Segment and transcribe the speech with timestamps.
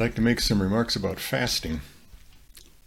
[0.00, 1.82] I'd like to make some remarks about fasting.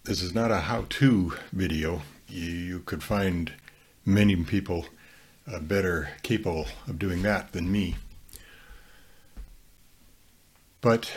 [0.04, 2.02] This is not a how to video.
[2.28, 3.54] You, you could find
[4.04, 4.88] many people
[5.46, 7.98] uh, better capable of doing that than me.
[10.82, 11.12] But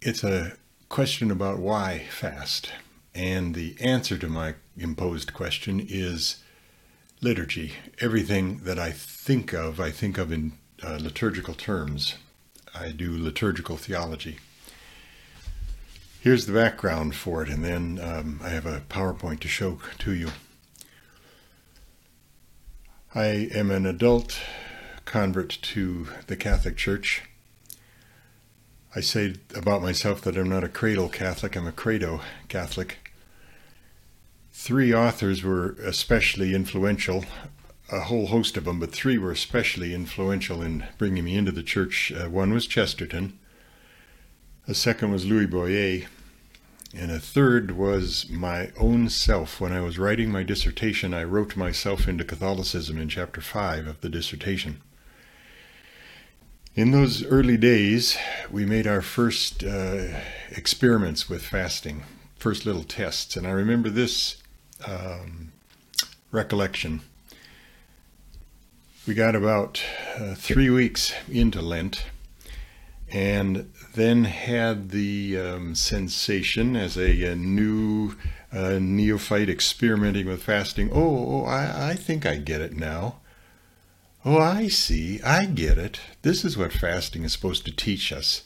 [0.00, 0.56] it's a
[0.88, 2.72] question about why fast.
[3.14, 6.42] And the answer to my imposed question is
[7.20, 7.74] liturgy.
[8.00, 12.14] Everything that I think of, I think of in uh, liturgical terms.
[12.74, 14.38] I do liturgical theology.
[16.26, 20.12] Here's the background for it, and then um, I have a PowerPoint to show to
[20.12, 20.30] you.
[23.14, 24.40] I am an adult
[25.04, 27.22] convert to the Catholic Church.
[28.96, 33.12] I say about myself that I'm not a cradle Catholic, I'm a credo Catholic.
[34.50, 37.24] Three authors were especially influential,
[37.92, 41.62] a whole host of them, but three were especially influential in bringing me into the
[41.62, 42.10] church.
[42.10, 43.38] Uh, one was Chesterton,
[44.66, 46.08] a second was Louis Bouyer,
[46.98, 49.60] and a third was my own self.
[49.60, 54.00] When I was writing my dissertation, I wrote myself into Catholicism in chapter 5 of
[54.00, 54.80] the dissertation.
[56.74, 58.16] In those early days,
[58.50, 62.02] we made our first uh, experiments with fasting,
[62.38, 64.42] first little tests, and I remember this
[64.86, 65.52] um,
[66.30, 67.02] recollection.
[69.06, 69.82] We got about
[70.18, 72.04] uh, three weeks into Lent
[73.12, 78.14] and then had the um, sensation as a, a new
[78.52, 80.90] uh, neophyte experimenting with fasting.
[80.92, 83.16] Oh, oh I, I think I get it now.
[84.24, 85.20] Oh, I see.
[85.22, 86.00] I get it.
[86.22, 88.42] This is what fasting is supposed to teach us.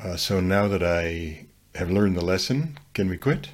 [0.00, 3.48] Uh, so now that I have learned the lesson, can we quit?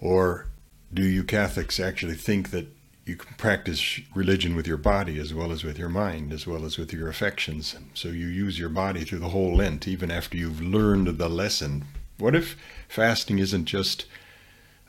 [0.00, 0.48] Or
[0.92, 2.73] do you Catholics actually think that
[3.06, 6.64] you can practice religion with your body as well as with your mind, as well
[6.64, 7.76] as with your affections.
[7.92, 11.84] So you use your body through the whole Lent, even after you've learned the lesson.
[12.18, 12.56] What if
[12.88, 14.06] fasting isn't just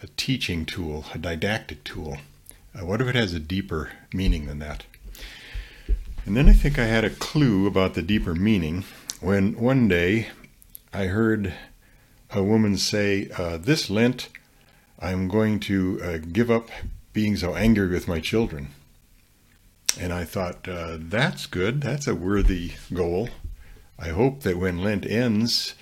[0.02, 2.18] a teaching tool, a didactic tool?
[2.74, 4.86] Uh, what if it has a deeper meaning than that?
[6.25, 8.86] And then I think I had a clue about the deeper meaning
[9.20, 10.30] when one day
[10.94, 11.54] I heard
[12.31, 14.30] a woman say, uh, This Lent,
[15.00, 16.70] I'm going to uh, give up
[17.16, 18.68] being so angry with my children.
[19.98, 21.80] And I thought, uh, that's good.
[21.80, 23.30] That's a worthy goal.
[23.98, 25.75] I hope that when Lent ends,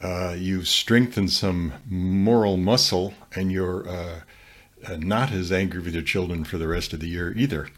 [0.00, 4.20] uh, you've strengthened some moral muscle and you're uh,
[4.86, 7.68] uh, not as angry with your children for the rest of the year either.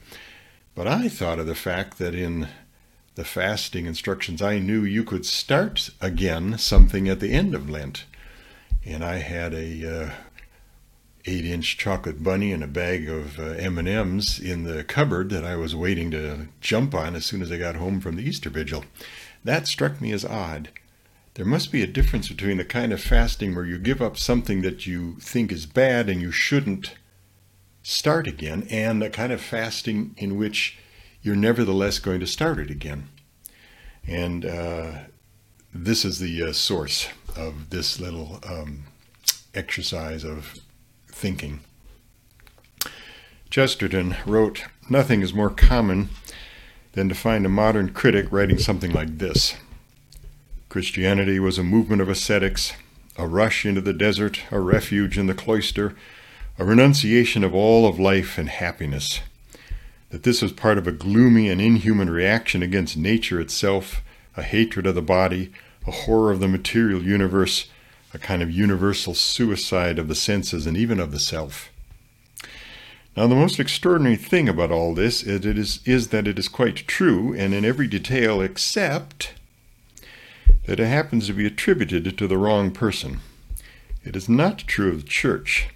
[0.75, 2.49] But I thought of the fact that in
[3.15, 8.05] the fasting instructions, I knew you could start again something at the end of Lent.
[8.85, 10.13] And I had a
[11.27, 15.45] uh, eight inch chocolate bunny and a bag of uh, m&ms in the cupboard that
[15.45, 18.51] i was waiting to jump on as soon as i got home from the easter
[18.51, 18.85] vigil.
[19.45, 20.71] That struck me as odd.
[21.35, 24.63] There must be a difference between the kind of fasting where you give up something
[24.63, 26.95] that you think is bad and you shouldn't
[27.83, 30.79] start again and a kind of fasting in which
[31.23, 33.09] you're nevertheless going to start it again.
[34.07, 34.93] And uh,
[35.73, 38.85] this is the uh, source of this little um,
[39.55, 40.59] exercise of
[41.19, 41.59] thinking.
[43.51, 46.11] Chesterton wrote, Nothing is more common
[46.93, 49.57] than to find a modern critic writing something like this
[50.69, 52.75] Christianity was a movement of ascetics,
[53.17, 55.97] a rush into the desert, a refuge in the cloister,
[56.57, 59.21] a renunciation of all of life and happiness.
[60.11, 64.03] That this was part of a gloomy and inhuman reaction against nature itself,
[64.37, 65.53] a hatred of the body,
[65.87, 67.69] a horror of the material universe,
[68.15, 71.71] a kind of universal suicide of the senses and even of the self.
[73.17, 76.49] Now, the most extraordinary thing about all this is, it is, is that it is
[76.49, 79.35] quite true, and in every detail except
[80.67, 83.21] that it happens to be attributed to the wrong person.
[84.05, 85.69] It is not true of the church.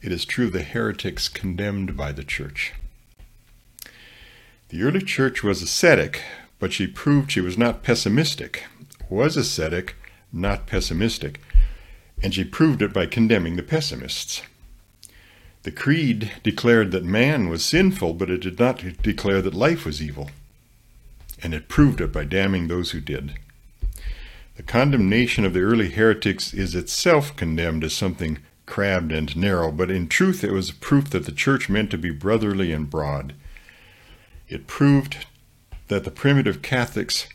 [0.00, 2.72] It is true of the heretics condemned by the church.
[4.70, 6.22] The early church was ascetic,
[6.58, 8.64] but she proved she was not pessimistic.
[9.08, 9.96] was ascetic,
[10.32, 11.40] not pessimistic,
[12.22, 14.42] and she proved it by condemning the pessimists.
[15.62, 20.02] The Creed declared that man was sinful, but it did not declare that life was
[20.02, 20.30] evil.
[21.42, 23.34] And it proved it by damning those who did.
[24.56, 29.90] The condemnation of the early heretics is itself condemned as something crabbed and narrow, but
[29.90, 33.34] in truth it was proof that the church meant to be brotherly and broad.
[34.48, 35.26] It proved
[35.88, 37.28] that the primitive Catholics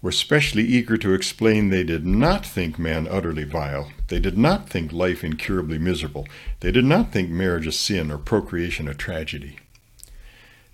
[0.00, 3.90] were specially eager to explain they did not think man utterly vile.
[4.08, 6.26] They did not think life incurably miserable.
[6.60, 9.58] They did not think marriage a sin or procreation a tragedy.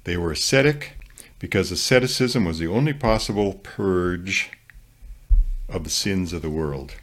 [0.04, 0.98] They were ascetic
[1.38, 4.50] because asceticism was the only possible purge
[5.68, 6.94] of the sins of the world.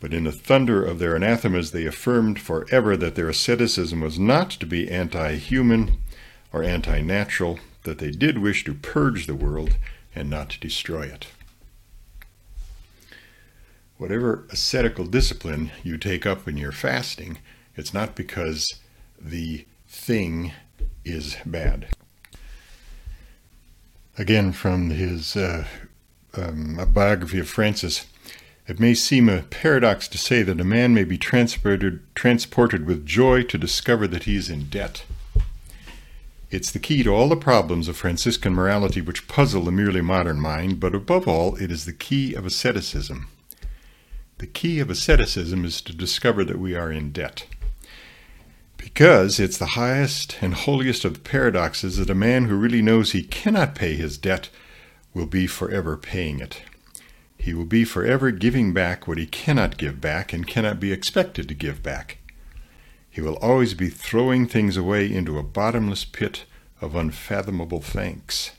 [0.00, 4.50] But in the thunder of their anathemas, they affirmed forever that their asceticism was not
[4.52, 5.98] to be anti human
[6.52, 9.76] or anti natural, that they did wish to purge the world
[10.18, 11.28] and not to destroy it.
[13.96, 17.38] Whatever ascetical discipline you take up in your fasting,
[17.76, 18.80] it's not because
[19.20, 20.52] the thing
[21.04, 21.88] is bad.
[24.16, 25.64] Again, from his uh,
[26.34, 28.06] um, biography of Francis,
[28.66, 33.06] it may seem a paradox to say that a man may be transported, transported with
[33.06, 35.04] joy to discover that he is in debt.
[36.50, 40.40] It's the key to all the problems of Franciscan morality which puzzle the merely modern
[40.40, 43.28] mind, but above all, it is the key of asceticism.
[44.38, 47.46] The key of asceticism is to discover that we are in debt.
[48.78, 53.24] Because it's the highest and holiest of paradoxes that a man who really knows he
[53.24, 54.48] cannot pay his debt
[55.12, 56.62] will be forever paying it.
[57.36, 61.46] He will be forever giving back what he cannot give back and cannot be expected
[61.48, 62.17] to give back.
[63.18, 66.44] He will always be throwing things away into a bottomless pit
[66.80, 68.52] of unfathomable thanks.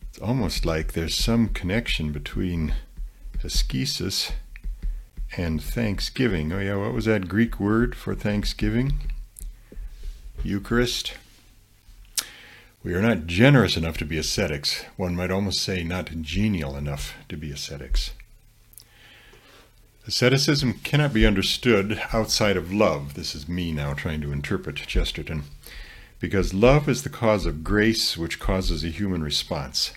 [0.00, 2.74] It's almost like there's some connection between
[3.42, 4.30] ascesis
[5.36, 6.52] and thanksgiving.
[6.52, 9.10] Oh, yeah, what was that Greek word for thanksgiving?
[10.44, 11.14] Eucharist.
[12.84, 14.84] We are not generous enough to be ascetics.
[14.96, 18.12] One might almost say not genial enough to be ascetics.
[20.04, 23.14] Asceticism cannot be understood outside of love.
[23.14, 25.44] This is me now trying to interpret Chesterton.
[26.18, 29.92] Because love is the cause of grace which causes a human response.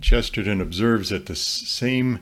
[0.00, 2.20] Chesterton observes that the same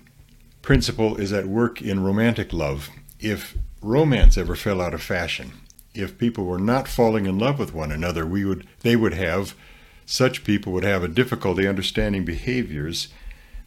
[0.62, 2.88] principle is at work in romantic love.
[3.20, 5.52] If romance ever fell out of fashion,
[5.94, 9.55] if people were not falling in love with one another, we would they would have
[10.06, 13.08] such people would have a difficulty understanding behaviors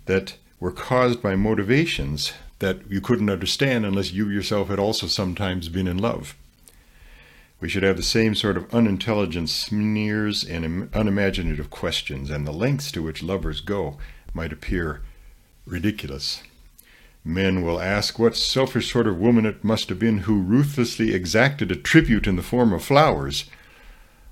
[0.07, 5.67] that were caused by motivations that you couldn't understand unless you yourself had also sometimes
[5.67, 6.35] been in love.
[7.59, 12.91] We should have the same sort of unintelligent sneers and unimaginative questions, and the lengths
[12.93, 13.97] to which lovers go
[14.33, 15.01] might appear
[15.65, 16.43] ridiculous.
[17.23, 21.71] Men will ask what selfish sort of woman it must have been who ruthlessly exacted
[21.71, 23.45] a tribute in the form of flowers,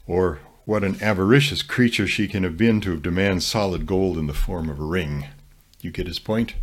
[0.07, 4.33] or what an avaricious creature she can have been to demand solid gold in the
[4.33, 5.25] form of a ring.
[5.81, 6.53] You get his point?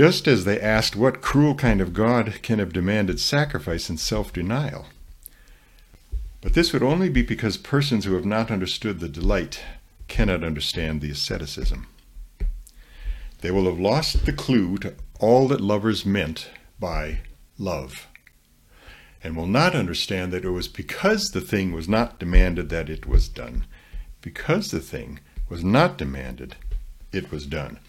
[0.00, 4.32] Just as they asked what cruel kind of God can have demanded sacrifice and self
[4.32, 4.86] denial.
[6.40, 9.62] But this would only be because persons who have not understood the delight
[10.08, 11.86] cannot understand the asceticism.
[13.42, 17.18] They will have lost the clue to all that lovers meant by
[17.58, 18.08] love,
[19.22, 23.04] and will not understand that it was because the thing was not demanded that it
[23.04, 23.66] was done.
[24.22, 26.56] Because the thing was not demanded,
[27.12, 27.80] it was done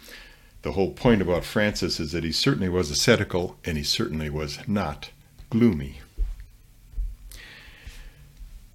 [0.62, 4.60] the whole point about Francis is that he certainly was ascetical and he certainly was
[4.68, 5.10] not
[5.50, 6.02] gloomy.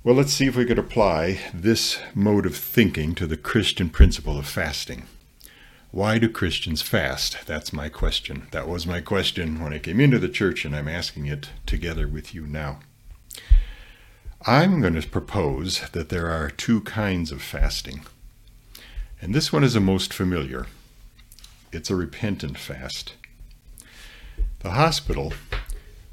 [0.03, 4.39] Well, let's see if we could apply this mode of thinking to the Christian principle
[4.39, 5.05] of fasting.
[5.91, 7.39] Why do Christians fast?
[7.47, 8.47] That's my question.
[8.53, 12.07] That was my question when I came into the church, and I'm asking it together
[12.07, 12.81] with you now.
[14.47, 18.03] I'm going to propose that there are two kinds of fasting.
[19.21, 20.67] And this one is the most familiar.
[21.77, 23.13] It's a repentant fast.
[24.61, 25.35] The hospital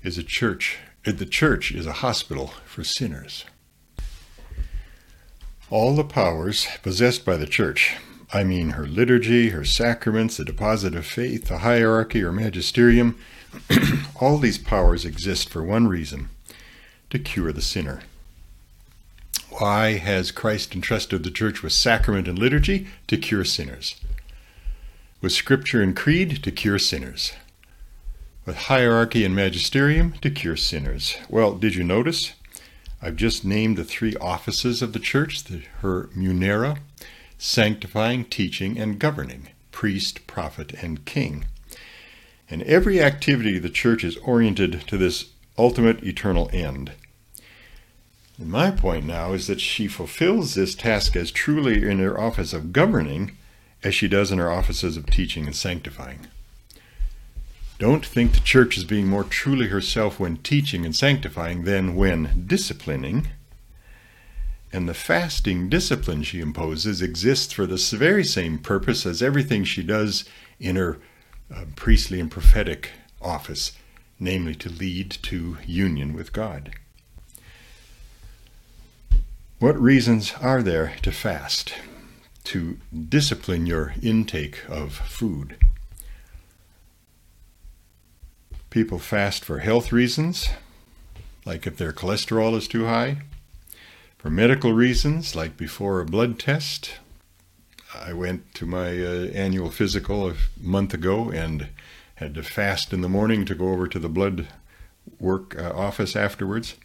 [0.04, 0.78] is a church.
[1.08, 3.46] Uh, the church is a hospital for sinners.
[5.70, 7.96] All the powers possessed by the church,
[8.34, 13.18] I mean her liturgy, her sacraments, the deposit of faith, the hierarchy or magisterium,
[14.20, 16.30] all these powers exist for one reason
[17.10, 18.02] to cure the sinner.
[19.60, 22.88] Why has Christ entrusted the church with sacrament and liturgy?
[23.08, 23.96] To cure sinners
[25.24, 27.32] with scripture and creed to cure sinners,
[28.46, 31.16] with hierarchy and magisterium to cure sinners.
[31.30, 32.34] Well, did you notice?
[33.02, 36.80] I've just named the three offices of the church the, her munera,
[37.38, 39.48] sanctifying, teaching, and governing.
[39.72, 41.46] priest, prophet, and king.
[42.50, 46.92] And every activity of the church is oriented to this ultimate eternal end.
[48.38, 52.52] And my point now is that she fulfills this task as truly in her office
[52.52, 53.38] of governing
[53.84, 56.28] as she does in her offices of teaching and sanctifying.
[57.80, 62.46] Don't think the church is being more truly herself when teaching and sanctifying than when
[62.48, 63.28] disciplining.
[64.72, 69.84] And the fasting discipline she imposes exists for the very same purpose as everything she
[69.84, 70.26] does
[70.60, 71.00] in her
[71.54, 73.74] uh, priestly and prophetic office,
[74.20, 76.72] namely to lead to union with God.
[79.60, 81.74] What reasons are there to fast?
[82.46, 82.78] To
[83.10, 85.58] discipline your intake of food.
[88.70, 90.50] People fast for health reasons,
[91.46, 93.18] like if their cholesterol is too high,
[94.18, 96.96] for medical reasons, like before a blood test.
[97.94, 101.70] I went to my uh, annual physical a month ago and
[102.16, 104.48] had to fast in the morning to go over to the blood
[105.20, 106.76] work uh, office afterwards.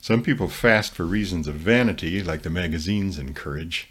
[0.00, 3.88] Some people fast for reasons of vanity, like the magazines encourage.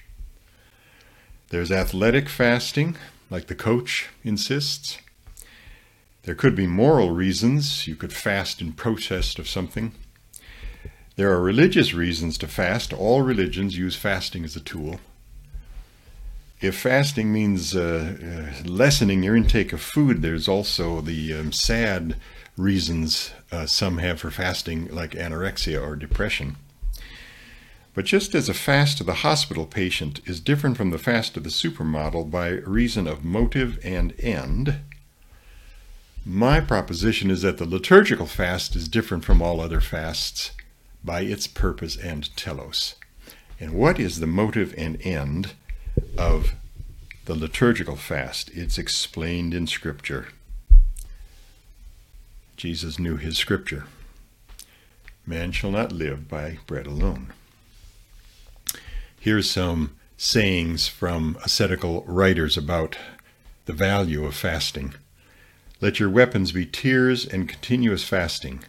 [1.50, 2.98] There's athletic fasting,
[3.30, 4.98] like the coach insists.
[6.24, 7.88] There could be moral reasons.
[7.88, 9.94] You could fast in protest of something.
[11.16, 12.92] There are religious reasons to fast.
[12.92, 15.00] All religions use fasting as a tool.
[16.62, 18.16] If fasting means uh,
[18.64, 22.16] uh, lessening your intake of food, there's also the um, sad
[22.58, 26.56] reasons uh, some have for fasting, like anorexia or depression.
[27.96, 31.40] But just as a fast to the hospital patient is different from the fast to
[31.40, 34.82] the supermodel by reason of motive and end,
[36.26, 40.52] my proposition is that the liturgical fast is different from all other fasts
[41.06, 42.96] by its purpose and telos.
[43.62, 45.54] And what is the motive and end
[46.18, 46.54] of
[47.24, 48.50] the liturgical fast?
[48.54, 50.28] It's explained in Scripture.
[52.58, 53.86] Jesus knew his Scripture.
[55.26, 57.32] Man shall not live by bread alone.
[59.26, 62.96] Here's some sayings from ascetical writers about
[63.66, 64.94] the value of fasting.
[65.82, 68.66] Let your weapons be tears and continuous fasting.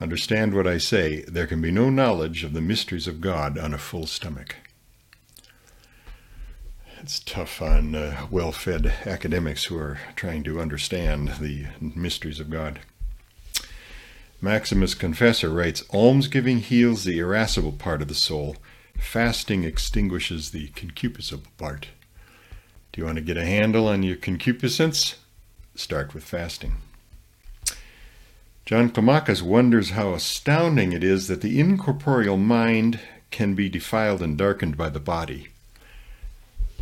[0.00, 1.22] Understand what I say.
[1.22, 4.54] There can be no knowledge of the mysteries of God on a full stomach.
[7.00, 12.50] It's tough on uh, well fed academics who are trying to understand the mysteries of
[12.50, 12.78] God.
[14.40, 18.54] Maximus Confessor writes Almsgiving heals the irascible part of the soul,
[18.98, 21.88] fasting extinguishes the concupiscible part.
[22.92, 25.16] Do you want to get a handle on your concupiscence?
[25.74, 26.76] start with fasting.
[28.64, 32.98] John Climacus wonders how astounding it is that the incorporeal mind
[33.30, 35.48] can be defiled and darkened by the body.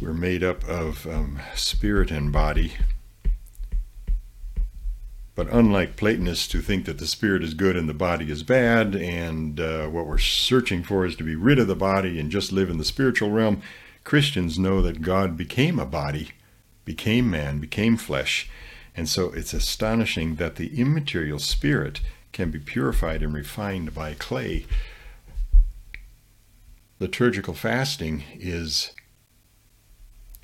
[0.01, 2.75] We're made up of um, spirit and body.
[5.35, 8.95] But unlike Platonists who think that the spirit is good and the body is bad,
[8.95, 12.53] and uh, what we're searching for is to be rid of the body and just
[12.53, 13.61] live in the spiritual realm,
[14.05, 16.31] Christians know that God became a body,
[16.85, 18.49] became man, became flesh,
[18.97, 22.01] and so it's astonishing that the immaterial spirit
[22.33, 24.67] can be purified and refined by clay.
[27.01, 28.93] Liturgical fasting is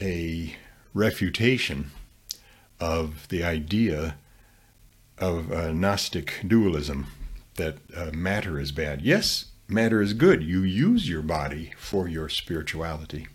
[0.00, 0.56] a
[0.94, 1.92] refutation
[2.80, 4.16] of the idea
[5.20, 7.06] of uh, Gnostic dualism
[7.56, 9.02] that uh, matter is bad.
[9.02, 10.42] Yes, matter is good.
[10.42, 13.28] You use your body for your spirituality.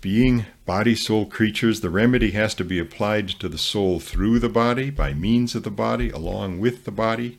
[0.00, 4.48] Being body soul creatures, the remedy has to be applied to the soul through the
[4.48, 7.36] body, by means of the body, along with the body.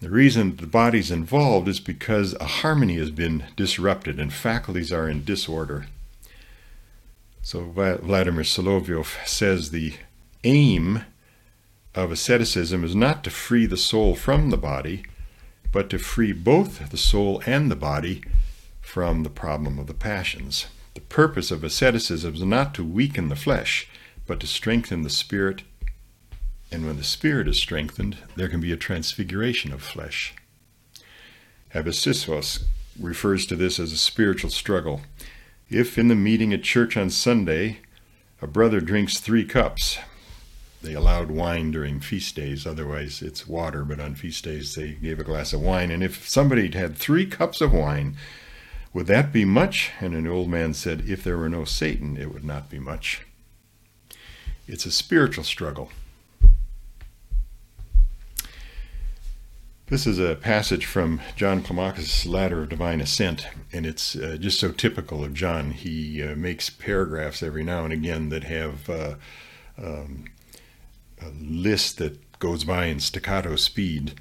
[0.00, 5.08] The reason the body's involved is because a harmony has been disrupted and faculties are
[5.08, 5.86] in disorder.
[7.42, 9.94] So Vladimir Solovyov says the
[10.44, 11.04] aim
[11.94, 15.02] of asceticism is not to free the soul from the body,
[15.72, 18.22] but to free both the soul and the body
[18.80, 20.66] from the problem of the passions.
[20.94, 23.88] The purpose of asceticism is not to weaken the flesh,
[24.26, 25.62] but to strengthen the spirit.
[26.72, 30.34] And when the spirit is strengthened, there can be a transfiguration of flesh.
[31.72, 32.64] Abba Sisoes
[32.98, 35.00] refers to this as a spiritual struggle.
[35.68, 37.78] If in the meeting at church on Sunday
[38.42, 39.98] a brother drinks three cups,
[40.82, 45.20] they allowed wine during feast days, otherwise it's water, but on feast days they gave
[45.20, 45.90] a glass of wine.
[45.90, 48.16] And if somebody had three cups of wine,
[48.92, 49.92] would that be much?
[50.00, 53.26] And an old man said, If there were no Satan, it would not be much.
[54.66, 55.90] It's a spiritual struggle.
[59.86, 64.60] This is a passage from John Climacus' Ladder of Divine Ascent, and it's uh, just
[64.60, 65.72] so typical of John.
[65.72, 69.14] He uh, makes paragraphs every now and again that have uh,
[69.76, 70.26] um,
[71.20, 74.14] a list that goes by in staccato speed,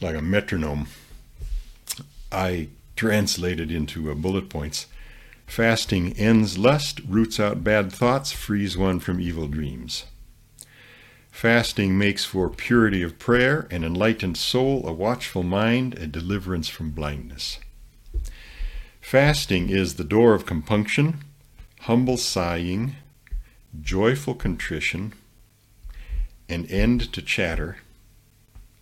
[0.00, 0.88] like a metronome.
[2.30, 4.86] I translate it into bullet points.
[5.46, 10.04] Fasting ends lust, roots out bad thoughts, frees one from evil dreams.
[11.30, 16.90] Fasting makes for purity of prayer, an enlightened soul, a watchful mind, a deliverance from
[16.90, 17.60] blindness.
[19.00, 21.20] Fasting is the door of compunction,
[21.82, 22.96] humble sighing,
[23.80, 25.12] joyful contrition,
[26.48, 27.78] an end to chatter,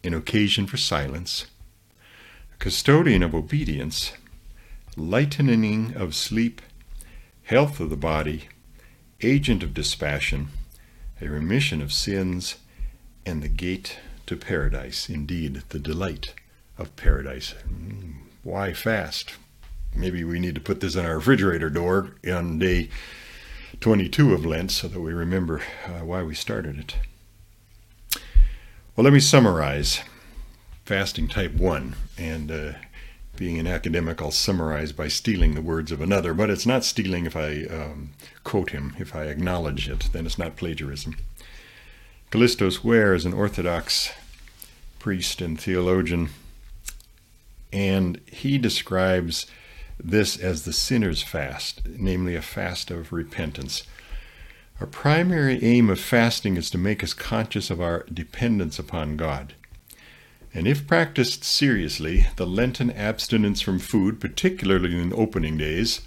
[0.05, 1.47] an occasion for silence,
[2.55, 4.13] a custodian of obedience,
[4.97, 6.63] lightening of sleep,
[7.45, 8.49] health of the body,
[9.21, 10.49] agent of dispassion,
[11.21, 12.57] a remission of sins,
[13.25, 16.35] and the gate to paradise, indeed, the delight
[16.79, 17.55] of paradise.
[17.67, 19.35] Hmm, why fast?
[19.95, 22.91] Maybe we need to put this on our refrigerator door on day
[23.81, 26.97] 22 of Lent so that we remember uh, why we started it.
[28.97, 30.01] Well, let me summarize
[30.87, 31.95] fasting type 1.
[32.17, 32.73] And uh,
[33.37, 37.27] being an academic, I'll summarize by stealing the words of another, but it's not stealing
[37.27, 41.19] if I um, quote him, if I acknowledge it, then it's not plagiarism.
[42.31, 44.15] Kallistos Ware is an Orthodox
[44.99, 46.31] priest and theologian,
[47.71, 49.45] and he describes
[50.03, 53.83] this as the sinner's fast, namely a fast of repentance.
[54.79, 59.55] Our primary aim of fasting is to make us conscious of our dependence upon God.
[60.53, 66.03] And if practiced seriously, the Lenten abstinence from food, particularly in the opening days,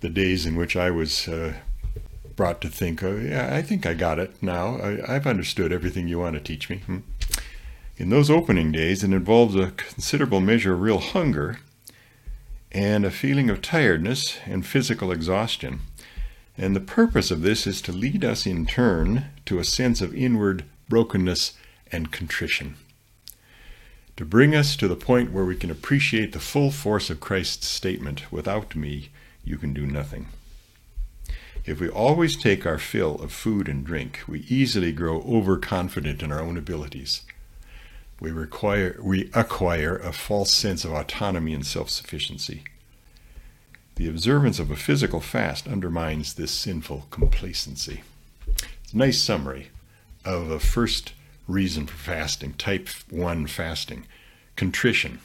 [0.00, 1.54] the days in which I was uh,
[2.36, 4.78] brought to think, oh, yeah, I think I got it now.
[4.82, 6.78] I, have understood everything you want to teach me.
[6.78, 6.98] Hmm.
[7.98, 11.58] In those opening days, it involves a considerable measure of real hunger
[12.72, 15.80] and a feeling of tiredness and physical exhaustion.
[16.56, 20.14] And the purpose of this is to lead us in turn to a sense of
[20.14, 21.54] inward brokenness
[21.90, 22.76] and contrition.
[24.16, 27.66] To bring us to the point where we can appreciate the full force of Christ's
[27.66, 29.10] statement, without me,
[29.44, 30.28] you can do nothing.
[31.66, 36.30] If we always take our fill of food and drink, we easily grow overconfident in
[36.30, 37.22] our own abilities.
[38.20, 42.64] We, require, we acquire a false sense of autonomy and self sufficiency.
[43.96, 48.02] The observance of a physical fast undermines this sinful complacency.
[48.82, 49.70] It's a nice summary
[50.24, 51.12] of a first
[51.46, 54.06] reason for fasting, type 1 fasting
[54.56, 55.20] contrition,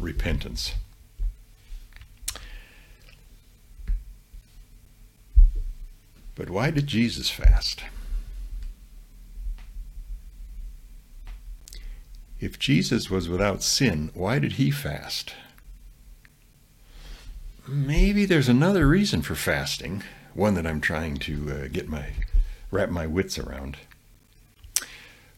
[0.00, 0.74] repentance.
[6.34, 7.84] But why did Jesus fast?
[12.40, 15.34] If Jesus was without sin, why did he fast?
[17.66, 20.02] Maybe there's another reason for fasting,
[20.34, 22.08] one that I'm trying to uh, get my
[22.70, 23.78] wrap my wits around.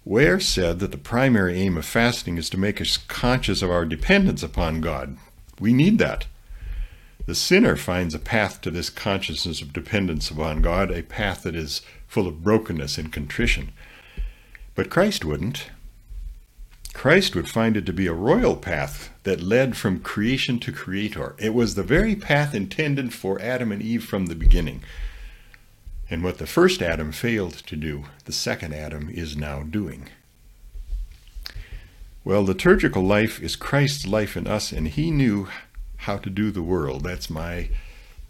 [0.05, 3.85] Ware said that the primary aim of fasting is to make us conscious of our
[3.85, 5.19] dependence upon God.
[5.61, 6.27] We need that.
[7.27, 11.55] The sinner finds a path to this consciousness of dependence upon God, a path that
[11.55, 13.73] is full of brokenness and contrition.
[14.75, 15.71] But Christ wouldn't.
[16.97, 21.37] Christ would find it to be a royal path that led from creation to creator.
[21.39, 24.83] It was the very path intended for Adam and Eve from the beginning.
[26.09, 30.09] And what the first Adam failed to do, the second Adam is now doing.
[32.25, 35.49] Well, liturgical life is Christ's life in us, and he knew
[35.99, 37.05] how to do the world.
[37.05, 37.69] That's my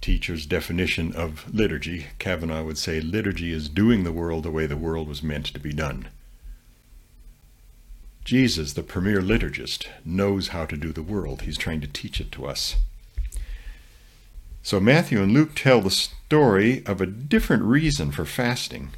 [0.01, 2.09] teacher's definition of liturgy.
[2.19, 5.61] Kavanagh would say liturgy is doing the world the way the world was meant to
[5.61, 6.09] be done.
[8.27, 11.43] Jesus, the premier liturgist, knows how to do the world.
[11.43, 12.75] He's trying to teach it to us.
[14.65, 18.91] So Matthew and Luke tell the story of a different reason for fasting.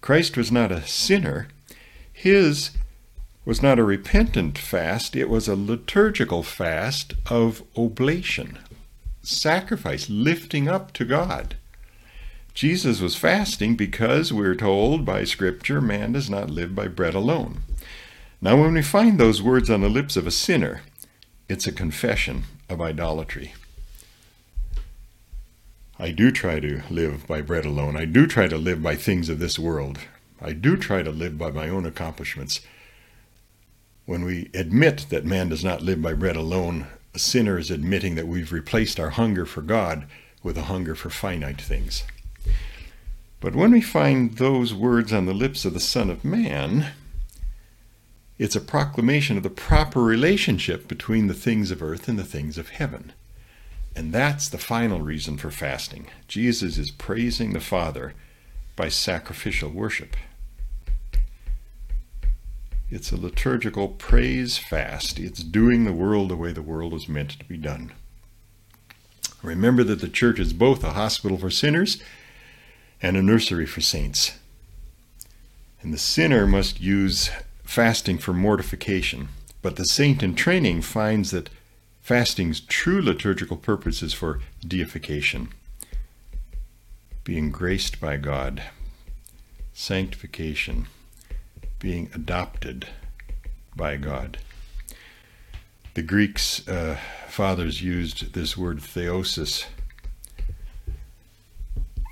[0.00, 1.48] Christ was not a sinner.
[2.10, 2.70] His
[3.44, 8.58] was not a repentant fast, it was a liturgical fast of oblation,
[9.22, 11.56] sacrifice, lifting up to God.
[12.54, 17.60] Jesus was fasting because we're told by Scripture man does not live by bread alone.
[18.44, 20.82] Now, when we find those words on the lips of a sinner,
[21.48, 23.54] it's a confession of idolatry.
[25.98, 27.96] I do try to live by bread alone.
[27.96, 29.98] I do try to live by things of this world.
[30.42, 32.60] I do try to live by my own accomplishments.
[34.04, 38.14] When we admit that man does not live by bread alone, a sinner is admitting
[38.16, 40.04] that we've replaced our hunger for God
[40.42, 42.04] with a hunger for finite things.
[43.40, 46.92] But when we find those words on the lips of the Son of Man,
[48.38, 52.58] It's a proclamation of the proper relationship between the things of earth and the things
[52.58, 53.12] of heaven.
[53.94, 56.08] And that's the final reason for fasting.
[56.26, 58.14] Jesus is praising the Father
[58.74, 60.16] by sacrificial worship.
[62.90, 65.18] It's a liturgical praise fast.
[65.18, 67.92] It's doing the world the way the world was meant to be done.
[69.42, 72.02] Remember that the church is both a hospital for sinners
[73.00, 74.38] and a nursery for saints.
[75.82, 77.30] And the sinner must use
[77.64, 79.28] fasting for mortification,
[79.62, 81.50] but the saint in training finds that
[82.02, 85.48] fasting's true liturgical purpose is for deification,
[87.24, 88.62] being graced by God,
[89.72, 90.86] sanctification,
[91.78, 92.86] being adopted
[93.74, 94.38] by God.
[95.94, 96.98] The Greeks uh,
[97.28, 99.66] fathers used this word theosis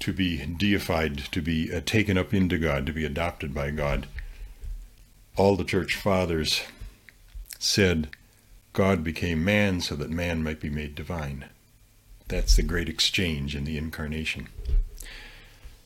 [0.01, 4.07] to be deified, to be uh, taken up into God, to be adopted by God.
[5.37, 6.63] All the church fathers
[7.59, 8.11] said
[8.73, 11.47] God became man so that man might be made divine.
[12.29, 14.49] That's the great exchange in the incarnation.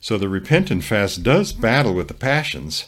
[0.01, 2.87] So the repentant fast does battle with the passions,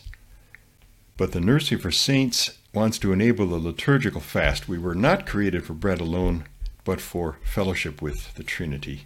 [1.17, 4.69] but the nursery for saints wants to enable the liturgical fast.
[4.69, 6.45] We were not created for bread alone,
[6.85, 9.05] but for fellowship with the Trinity.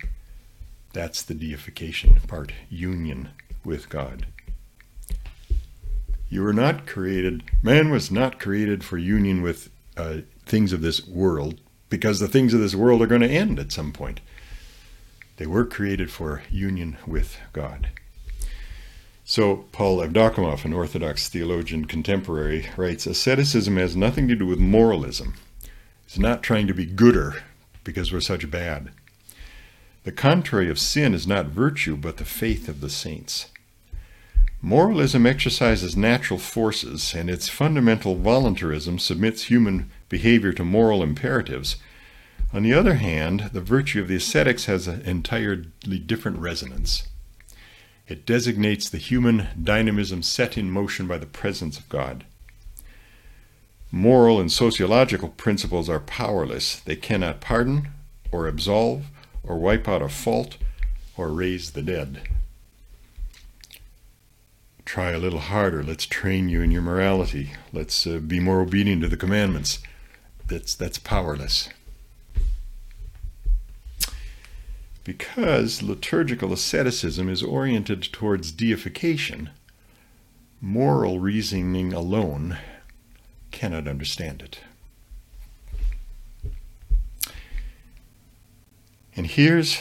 [0.92, 3.30] That's the deification part, union
[3.64, 4.26] with God.
[6.32, 9.68] You were not created, man was not created for union with
[9.98, 13.58] uh, things of this world, because the things of this world are going to end
[13.58, 14.20] at some point.
[15.36, 17.90] They were created for union with God.
[19.26, 25.34] So, Paul Evdokimov, an Orthodox theologian contemporary, writes Asceticism has nothing to do with moralism.
[26.06, 27.42] It's not trying to be gooder
[27.84, 28.90] because we're such bad.
[30.04, 33.48] The contrary of sin is not virtue, but the faith of the saints.
[34.64, 41.76] Moralism exercises natural forces, and its fundamental voluntarism submits human behavior to moral imperatives.
[42.52, 47.08] On the other hand, the virtue of the ascetics has an entirely different resonance.
[48.06, 52.24] It designates the human dynamism set in motion by the presence of God.
[53.90, 56.76] Moral and sociological principles are powerless.
[56.76, 57.88] They cannot pardon,
[58.30, 59.06] or absolve,
[59.42, 60.56] or wipe out a fault,
[61.16, 62.22] or raise the dead.
[64.92, 65.82] Try a little harder.
[65.82, 67.52] Let's train you in your morality.
[67.72, 69.78] Let's uh, be more obedient to the commandments.
[70.46, 71.70] That's, that's powerless.
[75.02, 79.48] Because liturgical asceticism is oriented towards deification,
[80.60, 82.58] moral reasoning alone
[83.50, 84.60] cannot understand it.
[89.16, 89.80] And here's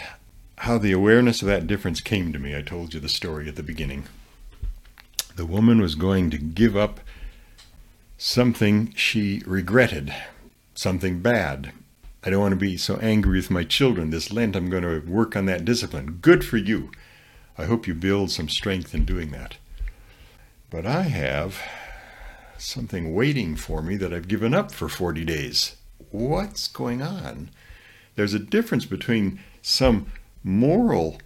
[0.59, 2.55] how the awareness of that difference came to me.
[2.55, 4.05] I told you the story at the beginning.
[5.41, 6.99] The woman was going to give up
[8.15, 10.13] something she regretted,
[10.75, 11.71] something bad.
[12.23, 14.11] I don't want to be so angry with my children.
[14.11, 16.19] This Lent, I'm going to work on that discipline.
[16.21, 16.91] Good for you.
[17.57, 19.55] I hope you build some strength in doing that.
[20.69, 21.59] But I have
[22.59, 25.75] something waiting for me that I've given up for 40 days.
[26.11, 27.49] What's going on?
[28.13, 30.11] There's a difference between some
[30.43, 31.17] moral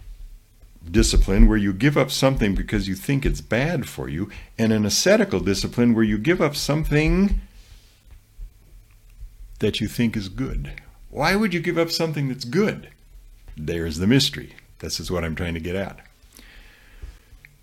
[0.90, 4.86] discipline where you give up something because you think it's bad for you, and an
[4.86, 7.40] ascetical discipline where you give up something
[9.58, 10.72] that you think is good.
[11.10, 12.90] Why would you give up something that's good?
[13.56, 14.54] There's the mystery.
[14.80, 16.00] This is what I'm trying to get at.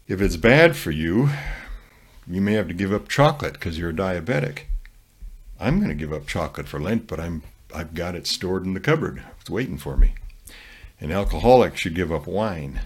[0.07, 1.29] If it's bad for you,
[2.27, 4.63] you may have to give up chocolate because you're a diabetic.
[5.59, 8.73] I'm going to give up chocolate for Lent, but I'm I've got it stored in
[8.73, 9.23] the cupboard.
[9.41, 10.13] It's waiting for me.
[10.99, 12.81] An alcoholic should give up wine.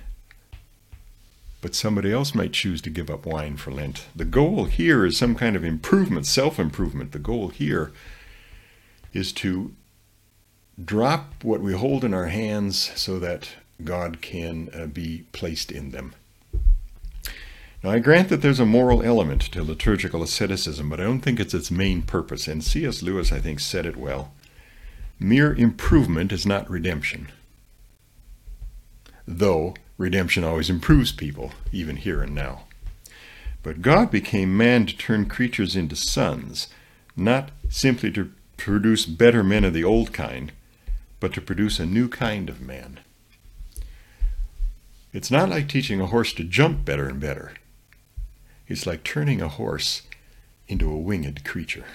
[1.62, 4.06] But somebody else might choose to give up wine for Lent.
[4.16, 7.12] The goal here is some kind of improvement, self improvement.
[7.12, 7.92] The goal here
[9.12, 9.74] is to
[10.84, 13.50] drop what we hold in our hands so that
[13.84, 16.14] God can uh, be placed in them.
[17.84, 21.40] Now, I grant that there's a moral element to liturgical asceticism, but I don't think
[21.40, 22.48] it's its main purpose.
[22.48, 23.04] And C.S.
[23.04, 24.34] Lewis, I think, said it well.
[25.20, 27.30] Mere improvement is not redemption.
[29.28, 32.64] Though redemption always improves people, even here and now.
[33.64, 36.68] But God became man to turn creatures into sons,
[37.16, 40.52] not simply to produce better men of the old kind,
[41.20, 43.00] but to produce a new kind of man.
[45.14, 47.54] It's not like teaching a horse to jump better and better.
[48.68, 50.04] It's like turning a horse
[50.68, 51.86] into a winged creature.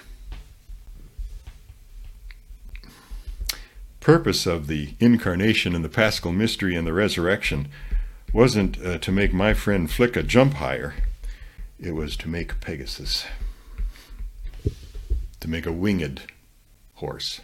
[3.99, 7.69] Purpose of the incarnation and the paschal mystery and the resurrection
[8.33, 10.95] wasn't uh, to make my friend Flicka jump higher.
[11.79, 13.25] It was to make Pegasus.
[15.39, 16.23] to make a winged
[16.95, 17.41] horse.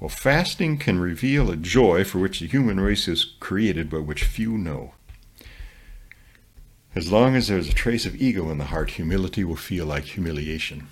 [0.00, 4.24] Well, fasting can reveal a joy for which the human race is created, but which
[4.24, 4.94] few know.
[6.94, 10.04] As long as there's a trace of ego in the heart, humility will feel like
[10.04, 10.88] humiliation.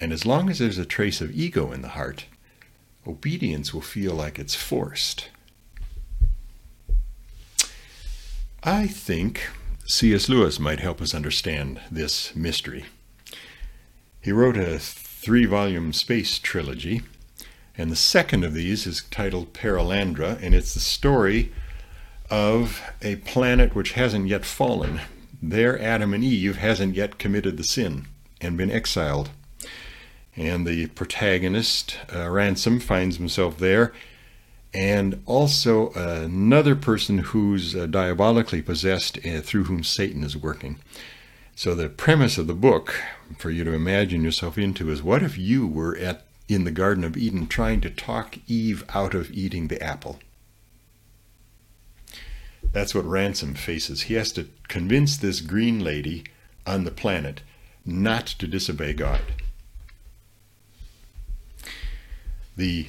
[0.00, 2.26] And as long as there's a trace of ego in the heart,
[3.06, 5.28] obedience will feel like it's forced.
[8.68, 9.48] I think
[9.84, 10.28] C.S.
[10.28, 12.86] Lewis might help us understand this mystery.
[14.20, 17.02] He wrote a three volume space trilogy
[17.78, 21.52] and the second of these is titled Perelandra, and it's the story
[22.28, 25.00] of a planet which hasn't yet fallen.
[25.40, 28.06] There, Adam and Eve hasn't yet committed the sin
[28.40, 29.30] and been exiled.
[30.34, 33.92] And the protagonist, uh, Ransom, finds himself there,
[34.74, 40.78] and also another person who's uh, diabolically possessed uh, through whom Satan is working.
[41.54, 42.94] So, the premise of the book,
[43.38, 47.04] for you to imagine yourself into, is what if you were at in the Garden
[47.04, 50.20] of Eden trying to talk Eve out of eating the apple.
[52.72, 54.02] That's what Ransom faces.
[54.02, 56.24] He has to convince this green lady
[56.66, 57.40] on the planet
[57.84, 59.22] not to disobey God.
[62.56, 62.88] The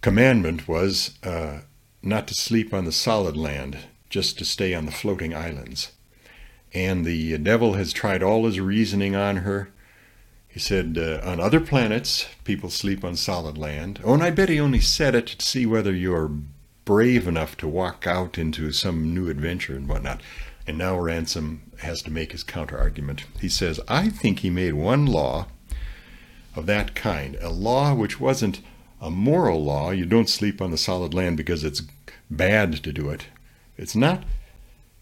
[0.00, 1.60] commandment was uh,
[2.02, 5.92] not to sleep on the solid land, just to stay on the floating islands.
[6.72, 9.70] And the devil has tried all his reasoning on her
[10.50, 14.00] he said, uh, on other planets, people sleep on solid land.
[14.02, 16.32] Oh, and I bet he only said it to see whether you're
[16.84, 20.20] brave enough to walk out into some new adventure and whatnot.
[20.66, 23.26] And now Ransom has to make his counter argument.
[23.40, 25.46] He says, I think he made one law
[26.56, 28.60] of that kind, a law which wasn't
[29.00, 29.90] a moral law.
[29.90, 31.82] You don't sleep on the solid land because it's
[32.30, 33.26] bad to do it.
[33.76, 34.24] It's not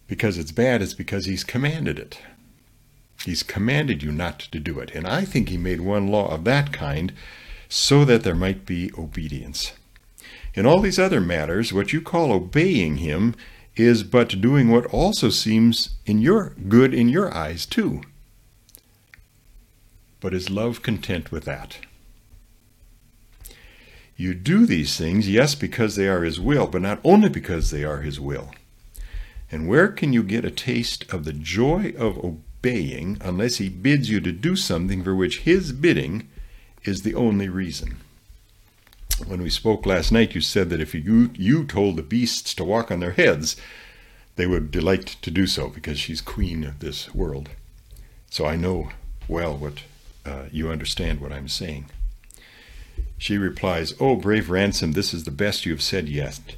[0.07, 2.21] because it's bad, it's because he's commanded it.
[3.25, 4.93] He's commanded you not to do it.
[4.95, 7.13] And I think he made one law of that kind
[7.69, 9.73] so that there might be obedience.
[10.55, 13.35] In all these other matters, what you call obeying him
[13.77, 18.01] is but doing what also seems in your good in your eyes too.
[20.21, 21.79] But is love content with that?
[24.19, 27.85] You do these things, yes, because they are his will, but not only because they
[27.85, 28.51] are his will.
[29.51, 34.11] And where can you get a taste of the joy of obeying unless he bids
[34.11, 36.29] you to do something for which his bidding
[36.83, 37.99] is the only reason.
[39.25, 42.65] When we spoke last night, you said that if you, you told the beasts to
[42.65, 43.57] walk on their heads,
[44.35, 47.51] they would delight to do so because she's queen of this world.
[48.31, 48.91] So I know
[49.29, 49.83] well what
[50.27, 51.87] uh, you understand what I'm saying.
[53.19, 56.55] She replies, Oh, brave ransom, this is the best you have said yet.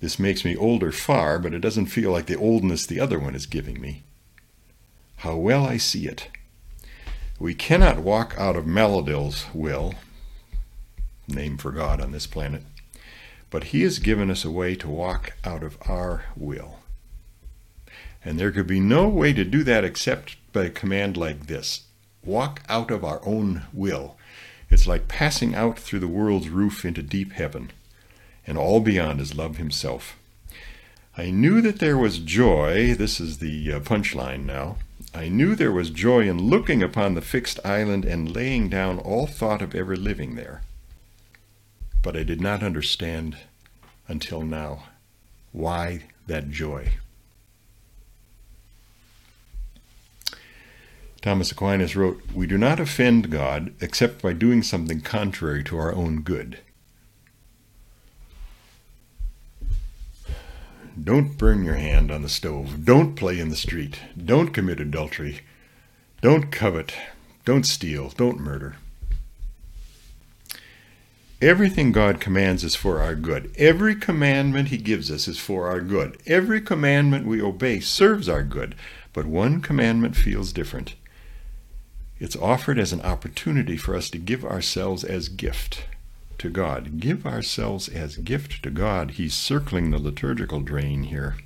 [0.00, 3.34] This makes me older far, but it doesn't feel like the oldness the other one
[3.34, 4.04] is giving me.
[5.16, 6.28] How well I see it.
[7.40, 9.94] We cannot walk out of Maleldil's will,
[11.26, 12.62] name for God on this planet,
[13.50, 16.78] but He has given us a way to walk out of our will.
[18.24, 21.84] And there could be no way to do that except by a command like this
[22.24, 24.17] walk out of our own will.
[24.70, 27.70] It's like passing out through the world's roof into deep heaven,
[28.46, 30.16] and all beyond is love Himself.
[31.16, 32.94] I knew that there was joy.
[32.94, 34.76] This is the uh, punchline now
[35.14, 39.26] I knew there was joy in looking upon the fixed island and laying down all
[39.26, 40.62] thought of ever living there.
[42.02, 43.38] But I did not understand
[44.06, 44.84] until now
[45.52, 46.90] why that joy.
[51.20, 55.92] Thomas Aquinas wrote, We do not offend God except by doing something contrary to our
[55.92, 56.58] own good.
[61.02, 62.84] Don't burn your hand on the stove.
[62.84, 64.00] Don't play in the street.
[64.16, 65.40] Don't commit adultery.
[66.20, 66.92] Don't covet.
[67.44, 68.10] Don't steal.
[68.10, 68.76] Don't murder.
[71.40, 73.54] Everything God commands is for our good.
[73.56, 76.20] Every commandment He gives us is for our good.
[76.26, 78.74] Every commandment we obey serves our good.
[79.12, 80.96] But one commandment feels different.
[82.20, 85.86] It's offered as an opportunity for us to give ourselves as gift
[86.38, 86.98] to God.
[86.98, 89.12] Give ourselves as gift to God.
[89.12, 91.36] He's circling the liturgical drain here.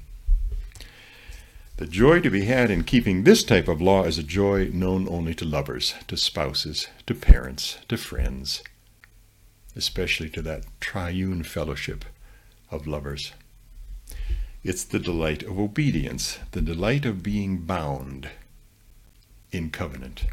[1.77, 5.09] The joy to be had in keeping this type of law is a joy known
[5.09, 8.63] only to lovers, to spouses, to parents, to friends,
[9.75, 12.05] especially to that triune fellowship
[12.71, 13.33] of lovers.
[14.63, 18.31] It's the delight of obedience, the delight of being bound
[19.51, 20.27] in covenant.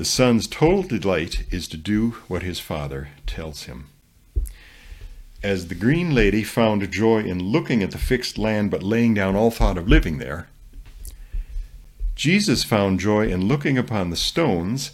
[0.00, 3.90] The son's total delight is to do what his father tells him.
[5.42, 9.36] As the green lady found joy in looking at the fixed land but laying down
[9.36, 10.48] all thought of living there,
[12.14, 14.92] Jesus found joy in looking upon the stones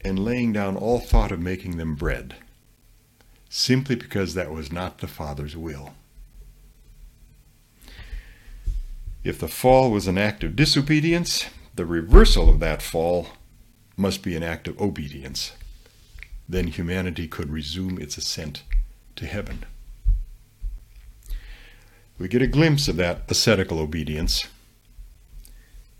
[0.00, 2.36] and laying down all thought of making them bread,
[3.50, 5.92] simply because that was not the Father's will.
[9.22, 13.26] If the fall was an act of disobedience, the reversal of that fall
[14.00, 15.52] must be an act of obedience.
[16.48, 18.64] Then humanity could resume its ascent
[19.16, 19.64] to heaven.
[22.18, 24.46] We get a glimpse of that ascetical obedience.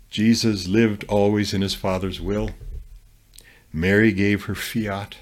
[0.09, 2.51] Jesus lived always in his Father's will.
[3.71, 5.15] Mary gave her fiat.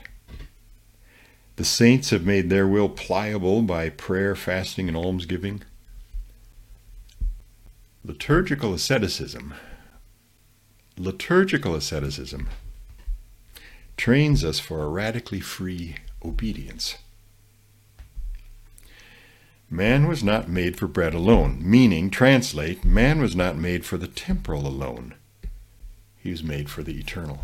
[1.58, 5.62] The saints have made their will pliable by prayer, fasting, and almsgiving.
[8.04, 9.54] Liturgical asceticism,
[10.98, 12.48] liturgical asceticism
[14.00, 16.98] trains us for a radically free obedience.
[19.70, 24.08] Man was not made for bread alone, meaning, translate, man was not made for the
[24.08, 25.16] temporal alone.
[26.18, 27.42] He was made for the eternal.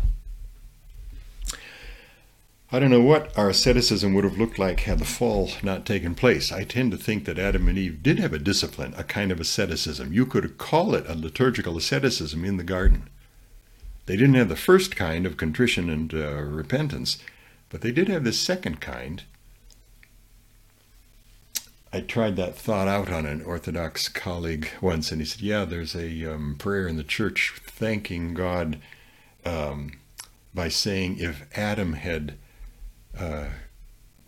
[2.72, 6.14] I don't know what our asceticism would have looked like had the fall not taken
[6.14, 6.50] place.
[6.50, 9.40] I tend to think that Adam and Eve did have a discipline, a kind of
[9.40, 10.10] asceticism.
[10.10, 13.10] You could call it a liturgical asceticism in the garden.
[14.06, 17.18] They didn't have the first kind of contrition and uh, repentance,
[17.68, 19.24] but they did have this second kind.
[21.92, 25.94] I tried that thought out on an Orthodox colleague once, and he said, Yeah, there's
[25.94, 28.78] a um, prayer in the church thanking God
[29.44, 29.92] um,
[30.54, 32.34] by saying if Adam had
[33.18, 33.46] uh,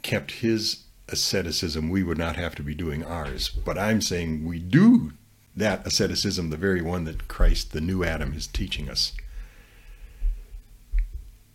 [0.03, 3.49] kept his asceticism, we would not have to be doing ours.
[3.49, 5.13] But I'm saying we do
[5.57, 9.13] that asceticism, the very one that Christ, the new Adam, is teaching us.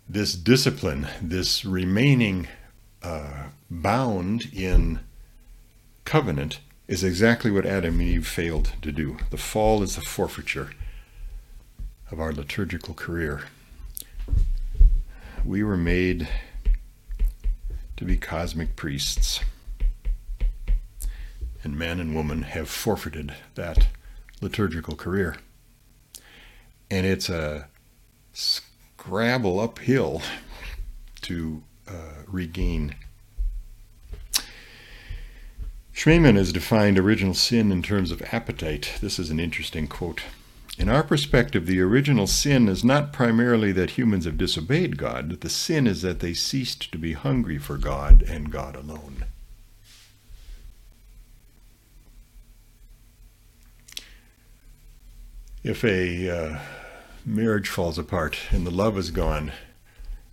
[0.07, 2.47] This discipline, this remaining
[3.01, 4.99] uh, bound in
[6.03, 9.17] covenant, is exactly what Adam and Eve failed to do.
[9.31, 10.71] The fall is the forfeiture
[12.11, 13.43] of our liturgical career.
[15.45, 16.27] We were made
[17.95, 19.39] to be cosmic priests.
[21.63, 23.87] And man and woman have forfeited that
[24.41, 25.37] liturgical career.
[26.91, 27.69] And it's a
[29.03, 30.21] scrabble uphill
[31.19, 32.95] to uh, regain.
[35.93, 38.93] Schmemann has defined original sin in terms of appetite.
[39.01, 40.21] This is an interesting quote.
[40.77, 45.41] In our perspective, the original sin is not primarily that humans have disobeyed God.
[45.41, 49.25] The sin is that they ceased to be hungry for God and God alone.
[55.61, 56.59] If a uh,
[57.25, 59.51] marriage falls apart and the love is gone,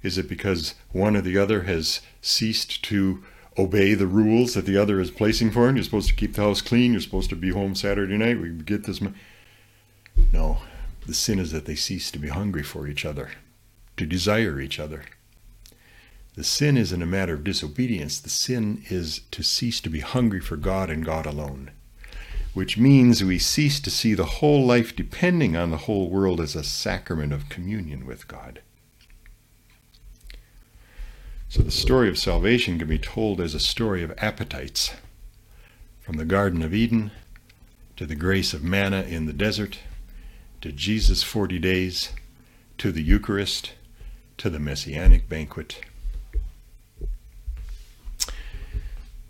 [0.03, 3.23] is it because one or the other has ceased to
[3.59, 5.77] obey the rules that the other is placing for him?
[5.77, 6.93] You're supposed to keep the house clean.
[6.93, 8.41] You're supposed to be home Saturday night.
[8.41, 9.01] We get this.
[10.33, 10.59] No,
[11.07, 13.31] the sin is that they cease to be hungry for each other,
[13.97, 15.05] to desire each other.
[16.37, 18.21] The sin isn't a matter of disobedience.
[18.21, 21.73] The sin is to cease to be hungry for God and God alone,
[22.53, 26.57] which means we cease to see the whole life depending on the whole world as
[26.57, 28.61] a sacrament of communion with God.
[31.49, 34.95] So the story of salvation can be told as a story of appetites,
[36.01, 37.11] from the Garden of Eden
[37.97, 39.79] to the grace of manna in the desert
[40.61, 42.13] to Jesus' 40 days,
[42.79, 43.73] to the Eucharist,
[44.39, 45.81] to the Messianic banquet.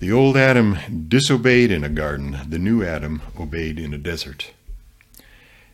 [0.01, 4.53] The old Adam disobeyed in a garden, the new Adam obeyed in a desert.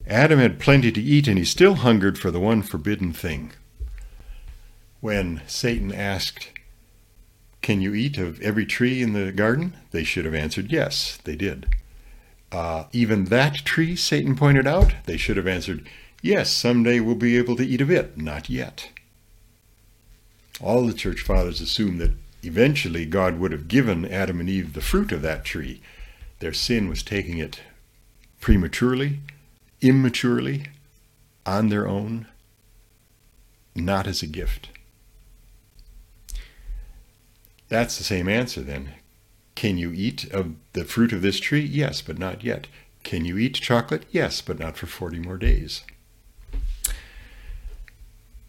[0.04, 3.52] Adam had plenty to eat, and he still hungered for the one forbidden thing.
[5.00, 6.50] When Satan asked,
[7.62, 9.76] Can you eat of every tree in the garden?
[9.92, 11.68] They should have answered yes, they did.
[12.50, 15.88] Uh, even that tree, Satan pointed out, they should have answered,
[16.20, 18.18] Yes, someday we'll be able to eat of it.
[18.18, 18.90] Not yet.
[20.60, 22.12] All the church fathers assume that
[22.46, 25.80] eventually God would have given Adam and Eve the fruit of that tree.
[26.38, 27.60] Their sin was taking it
[28.40, 29.20] prematurely,
[29.80, 30.66] immaturely,
[31.44, 32.26] on their own,
[33.74, 34.68] not as a gift.
[37.68, 38.92] That's the same answer then.
[39.54, 41.64] Can you eat of the fruit of this tree?
[41.64, 42.66] Yes, but not yet.
[43.02, 44.04] Can you eat chocolate?
[44.10, 45.82] Yes, but not for 40 more days.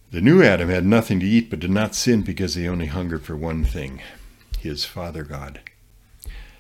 [0.10, 3.24] The new Adam had nothing to eat but did not sin because he only hungered
[3.24, 4.01] for one thing
[4.58, 5.60] his Father God.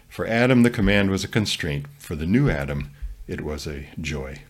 [0.09, 1.85] For Adam, the command was a constraint.
[1.97, 2.91] For the new Adam,
[3.25, 4.41] it was a joy.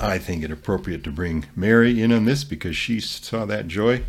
[0.00, 4.04] I think it appropriate to bring Mary in on this because she saw that joy.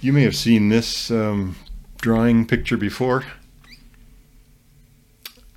[0.00, 1.56] You may have seen this um,
[2.00, 3.24] drawing picture before.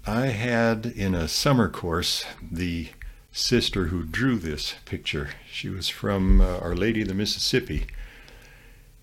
[0.06, 2.89] I had in a summer course the
[3.34, 5.31] sister who drew this picture.
[5.51, 7.88] She was from uh, Our Lady of the Mississippi.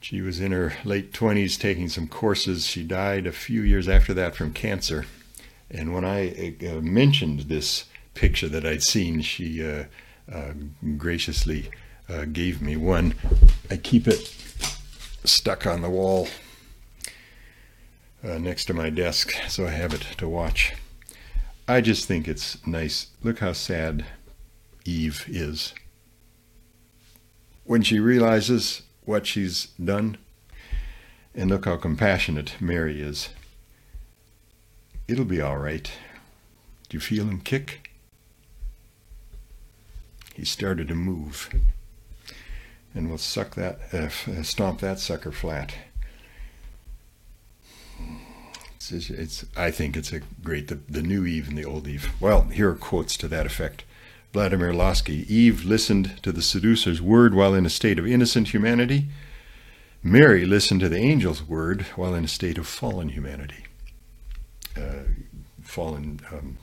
[0.00, 2.64] She was in her late 20s taking some courses.
[2.64, 5.04] She died a few years after that from cancer.
[5.70, 9.84] And when I uh, mentioned this picture that I'd seen, she uh,
[10.32, 10.52] uh
[10.96, 11.70] graciously
[12.08, 13.14] uh, gave me one.
[13.70, 14.34] I keep it
[15.24, 16.28] stuck on the wall
[18.24, 20.74] uh, next to my desk, so I have it to watch.
[21.68, 23.08] I just think it's nice.
[23.22, 24.04] Look how sad
[24.90, 25.72] Eve is.
[27.64, 30.18] When she realizes what she's done,
[31.34, 33.30] and look how compassionate Mary is.
[35.06, 35.90] It'll be all right.
[36.88, 37.90] Do you feel him kick?
[40.34, 41.50] He started to move.
[42.94, 45.72] And we'll suck that, uh, stomp that sucker flat.
[48.90, 52.10] It's, it's, I think it's a great, the, the new Eve and the old Eve.
[52.18, 53.84] Well, here are quotes to that effect.
[54.32, 59.08] Vladimir Lossky Eve listened to the seducer's word while in a state of innocent humanity.
[60.02, 63.64] Mary listened to the angel's word while in a state of fallen humanity.
[64.76, 65.02] Uh,
[65.62, 66.58] fallen um,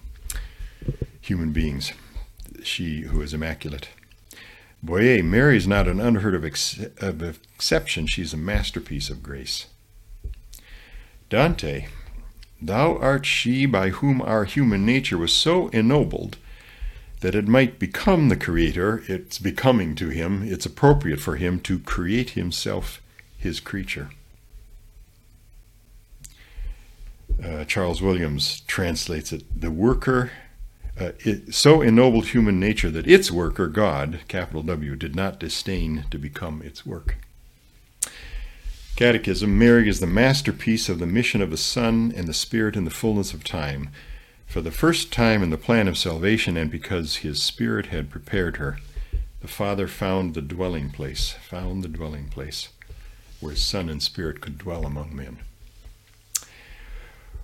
[1.19, 1.91] human beings.
[2.63, 3.89] She who is immaculate.
[4.83, 8.07] Bouyer, Mary is not an unheard of, ex- of exception.
[8.07, 9.65] She's a masterpiece of grace.
[11.29, 11.87] Dante,
[12.61, 16.37] Thou art she by whom our human nature was so ennobled
[17.21, 21.79] that it might become the Creator, it's becoming to Him, it's appropriate for Him to
[21.79, 23.01] create Himself
[23.37, 24.11] His creature.
[27.43, 30.31] Uh, Charles Williams translates it the worker,
[30.99, 36.05] uh, it, so ennobled human nature that its worker, God, capital W, did not disdain
[36.09, 37.17] to become its work.
[38.95, 42.83] Catechism Mary is the masterpiece of the mission of the Son and the Spirit in
[42.83, 43.89] the fullness of time,
[44.47, 48.57] for the first time in the plan of salvation, and because his Spirit had prepared
[48.57, 48.79] her.
[49.41, 52.69] The Father found the dwelling place, found the dwelling place
[53.39, 55.39] where Son and Spirit could dwell among men.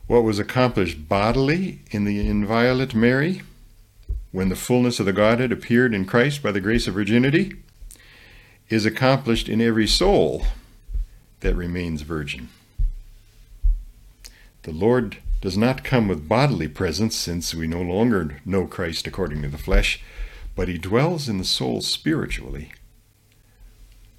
[0.07, 3.41] What was accomplished bodily in the inviolate Mary,
[4.31, 7.53] when the fullness of the Godhead appeared in Christ by the grace of virginity,
[8.69, 10.47] is accomplished in every soul
[11.41, 12.49] that remains virgin.
[14.63, 19.41] The Lord does not come with bodily presence, since we no longer know Christ according
[19.41, 20.01] to the flesh,
[20.55, 22.71] but he dwells in the soul spiritually.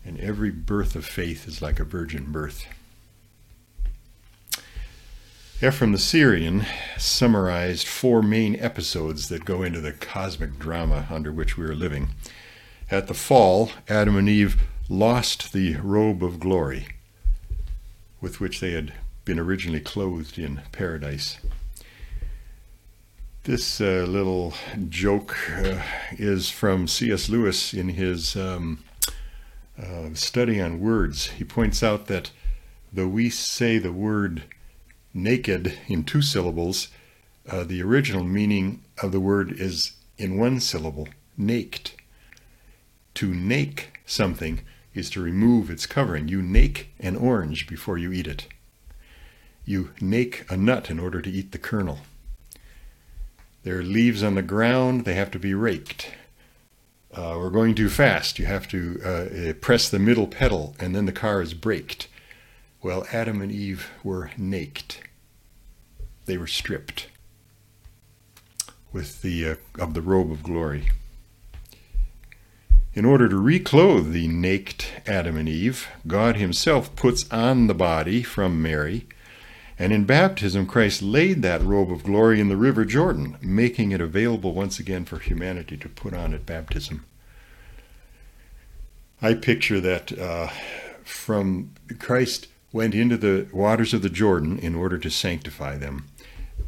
[0.05, 2.67] And every birth of faith is like a virgin birth.
[5.63, 6.67] Ephraim the Syrian
[6.99, 12.11] summarized four main episodes that go into the cosmic drama under which we are living.
[12.91, 14.61] At the fall, Adam and Eve
[14.91, 16.89] lost the robe of glory
[18.21, 18.93] with which they had
[19.25, 21.39] been originally clothed in paradise.
[23.45, 24.55] This uh, little
[24.89, 25.81] joke uh,
[26.13, 27.29] is from C.S.
[27.29, 28.85] Lewis in his um,
[29.79, 31.27] uh, study on words.
[31.27, 32.31] He points out that
[32.93, 34.45] though we say the word
[35.13, 36.89] naked in two syllables,
[37.49, 41.93] uh, the original meaning of the word is in one syllable, naked.
[43.15, 44.61] To nake something
[44.95, 46.29] is to remove its covering.
[46.29, 48.49] You nake an orange before you eat it.
[49.65, 52.01] You nake a nut in order to eat the kernel.
[53.63, 56.13] There are leaves on the ground, they have to be raked.
[57.13, 58.39] Uh, we're going too fast.
[58.39, 62.09] You have to uh, press the middle pedal and then the car is braked.
[62.83, 64.97] Well, Adam and Eve were naked.
[66.27, 67.09] They were stripped
[68.93, 70.91] with the uh, of the robe of glory.
[72.95, 78.23] In order to reclothe the naked Adam and Eve, God Himself puts on the body
[78.23, 79.09] from Mary,
[79.79, 84.01] and in baptism, Christ laid that robe of glory in the River Jordan, making it
[84.01, 87.05] available once again for humanity to put on at baptism.
[89.21, 90.49] I picture that uh,
[91.03, 96.09] from Christ went into the waters of the Jordan in order to sanctify them.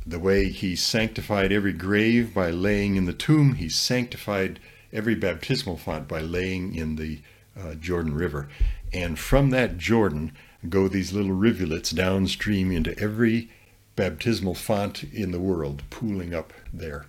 [0.04, 4.58] The way he sanctified every grave by laying in the tomb, he sanctified
[4.92, 7.20] every baptismal font by laying in the
[7.58, 8.48] uh, Jordan River.
[8.92, 10.32] And from that Jordan
[10.68, 13.50] go these little rivulets downstream into every
[13.94, 17.06] baptismal font in the world, pooling up there.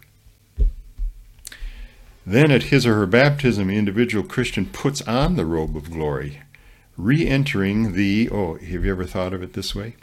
[2.26, 6.42] Then at his or her baptism, the individual Christian puts on the robe of glory,
[6.98, 9.96] re entering the, oh, have you ever thought of it this way?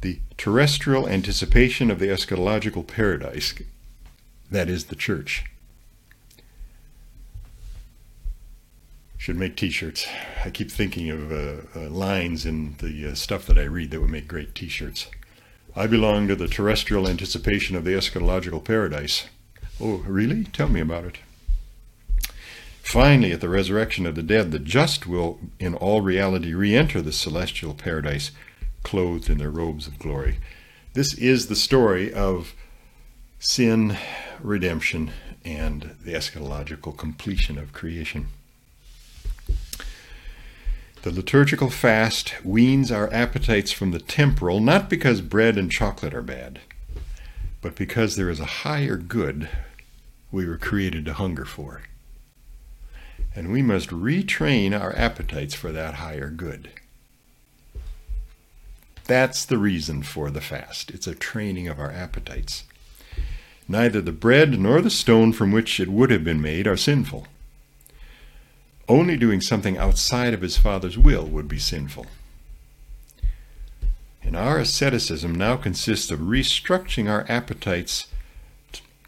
[0.00, 3.54] The terrestrial anticipation of the eschatological paradise,
[4.50, 5.44] that is the church.
[9.28, 10.06] Should make T-shirts.
[10.42, 14.00] I keep thinking of uh, uh, lines in the uh, stuff that I read that
[14.00, 15.08] would make great T-shirts.
[15.76, 19.26] I belong to the terrestrial anticipation of the eschatological paradise.
[19.78, 20.44] Oh, really?
[20.44, 21.18] Tell me about it.
[22.80, 27.02] Finally, at the resurrection of the dead, the just will, in all reality, re enter
[27.02, 28.30] the celestial paradise
[28.82, 30.38] clothed in their robes of glory.
[30.94, 32.54] This is the story of
[33.38, 33.98] sin,
[34.40, 35.10] redemption,
[35.44, 38.28] and the eschatological completion of creation.
[41.02, 46.22] The liturgical fast weans our appetites from the temporal, not because bread and chocolate are
[46.22, 46.60] bad,
[47.62, 49.48] but because there is a higher good
[50.32, 51.82] we were created to hunger for.
[53.34, 56.70] And we must retrain our appetites for that higher good.
[59.04, 60.90] That's the reason for the fast.
[60.90, 62.64] It's a training of our appetites.
[63.68, 67.26] Neither the bread nor the stone from which it would have been made are sinful.
[68.88, 72.06] Only doing something outside of his Father's will would be sinful.
[74.22, 78.06] And our asceticism now consists of restructuring our appetites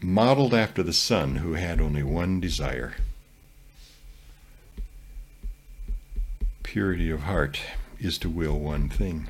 [0.01, 2.95] modeled after the Son who had only one desire
[6.71, 7.59] purity of heart
[7.99, 9.27] is to will one thing.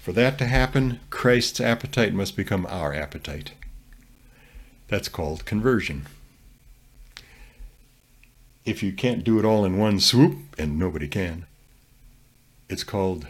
[0.00, 3.52] For that to happen, Christ's appetite must become our appetite.
[4.88, 6.06] That's called conversion.
[8.68, 11.46] If you can't do it all in one swoop, and nobody can,
[12.68, 13.26] it's called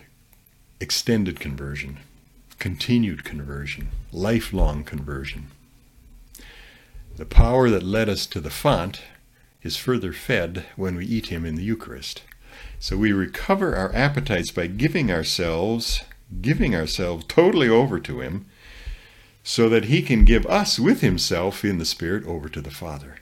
[0.81, 1.99] extended conversion,
[2.59, 5.47] continued conversion, lifelong conversion.
[7.17, 9.03] The power that led us to the font
[9.63, 12.25] is further fed when we eat Him in the Eucharist.
[12.81, 16.03] So we recover our appetites by giving ourselves
[16.41, 18.47] giving ourselves totally over to Him
[19.45, 23.19] so that He can give us with Himself in the Spirit over to the Father.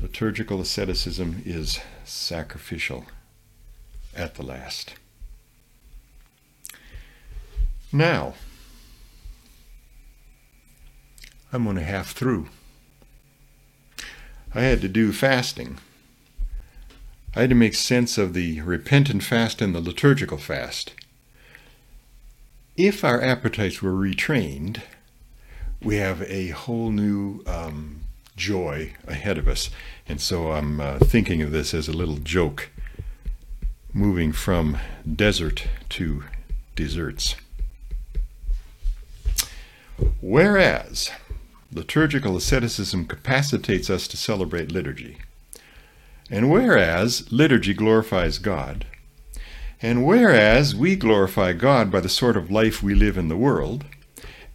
[0.00, 3.06] Liturgical asceticism is sacrificial
[4.14, 4.94] at the last.
[7.92, 8.34] Now,
[11.52, 12.48] I'm only half through.
[14.54, 15.78] I had to do fasting
[17.34, 20.92] I had to make sense of the repentant fast and the liturgical fast.
[22.76, 24.82] If our appetites were retrained,
[25.82, 28.01] we have a whole new um,
[28.36, 29.70] joy ahead of us.
[30.08, 32.70] And so I'm uh, thinking of this as a little joke,
[33.92, 34.78] moving from
[35.16, 36.24] desert to
[36.74, 37.36] desserts.
[40.20, 41.10] Whereas
[41.72, 45.18] liturgical asceticism capacitates us to celebrate liturgy.
[46.30, 48.86] And whereas liturgy glorifies God,
[49.82, 53.84] and whereas we glorify God by the sort of life we live in the world,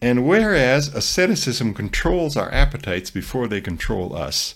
[0.01, 4.55] and whereas asceticism controls our appetites before they control us,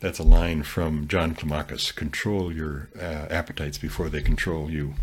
[0.00, 4.94] that's a line from John Climacus control your uh, appetites before they control you.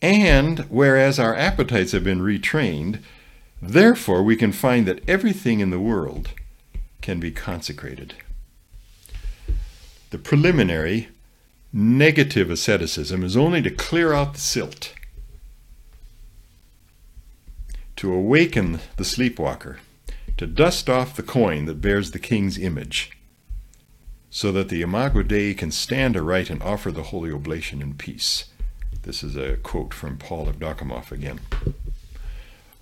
[0.00, 3.02] And whereas our appetites have been retrained,
[3.60, 6.30] therefore we can find that everything in the world
[7.00, 8.14] can be consecrated.
[10.10, 11.08] The preliminary
[11.72, 14.94] negative asceticism is only to clear out the silt,
[17.96, 19.78] to awaken the sleepwalker,
[20.36, 23.10] to dust off the coin that bears the king's image,
[24.30, 28.46] so that the Imago Dei can stand aright and offer the holy oblation in peace.
[29.02, 31.40] This is a quote from Paul Evdokimov again.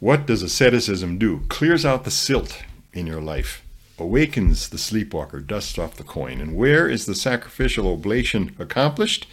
[0.01, 1.45] What does asceticism do?
[1.49, 2.62] Clears out the silt
[2.93, 3.65] in your life
[3.99, 6.41] awakens the sleepwalker, dusts off the coin.
[6.41, 9.27] And where is the sacrificial oblation accomplished?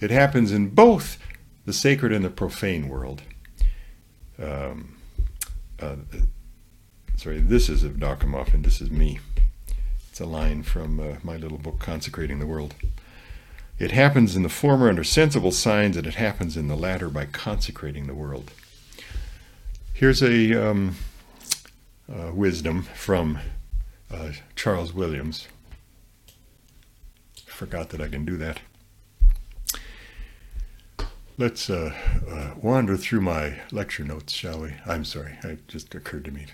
[0.00, 1.18] It happens in both
[1.64, 3.22] the sacred and the profane world.
[4.40, 4.97] Um,
[5.80, 5.96] uh,
[7.16, 9.18] sorry, this is of Evdokimov and this is me.
[10.10, 12.74] It's a line from uh, my little book, Consecrating the World.
[13.78, 17.26] It happens in the former under sensible signs, and it happens in the latter by
[17.26, 18.50] consecrating the world.
[19.94, 20.96] Here's a um,
[22.12, 23.38] uh, wisdom from
[24.12, 25.46] uh, Charles Williams.
[27.46, 28.60] Forgot that I can do that.
[31.38, 31.94] Let's uh,
[32.28, 34.74] uh, wander through my lecture notes, shall we?
[34.84, 36.52] I'm sorry, it just occurred to me to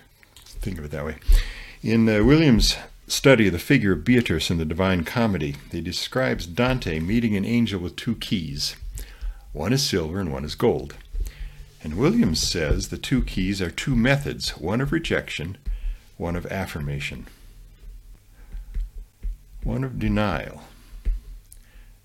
[0.58, 1.16] think of it that way.
[1.82, 2.76] In uh, Williams'
[3.08, 7.46] study of the figure of Beatrice in the Divine Comedy, he describes Dante meeting an
[7.46, 8.76] angel with two keys.
[9.54, 10.94] One is silver and one is gold.
[11.82, 15.56] And Williams says the two keys are two methods one of rejection,
[16.18, 17.26] one of affirmation
[19.64, 20.62] one of denial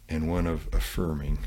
[0.07, 1.37] and one of affirming.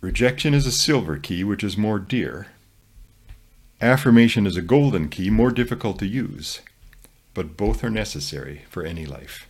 [0.00, 2.46] Rejection is a silver key, which is more dear.
[3.80, 6.60] Affirmation is a golden key, more difficult to use,
[7.34, 9.48] but both are necessary for any life.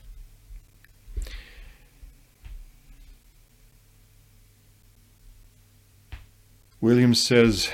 [6.81, 7.71] Williams says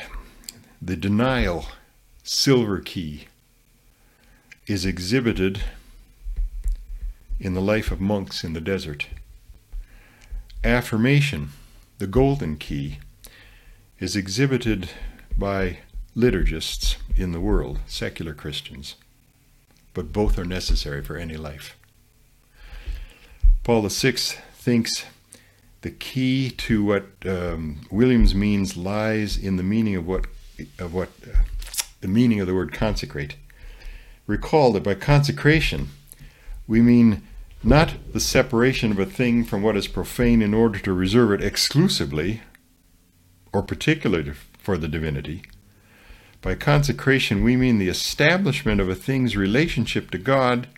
[0.80, 1.66] the denial
[2.22, 3.26] silver key
[4.66, 5.60] is exhibited
[7.38, 9.08] in the life of monks in the desert.
[10.64, 11.50] Affirmation,
[11.98, 12.98] the golden key,
[13.98, 14.90] is exhibited
[15.36, 15.78] by
[16.16, 18.96] liturgists in the world, secular Christians,
[19.92, 21.76] but both are necessary for any life.
[23.62, 24.12] Paul VI
[24.52, 25.06] thinks
[25.82, 30.26] the key to what um, Williams means lies in the meaning of what
[30.78, 31.38] of what uh,
[32.00, 33.36] the meaning of the word consecrate.
[34.26, 35.88] Recall that by consecration
[36.66, 37.22] we mean
[37.64, 41.42] not the separation of a thing from what is profane in order to reserve it
[41.42, 42.42] exclusively
[43.52, 45.42] or particularly for the divinity.
[46.42, 50.68] By consecration, we mean the establishment of a thing's relationship to God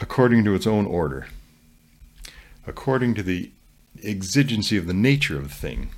[0.00, 1.26] according to its own order,
[2.66, 3.50] according to the
[4.02, 5.90] exigency of the nature of the thing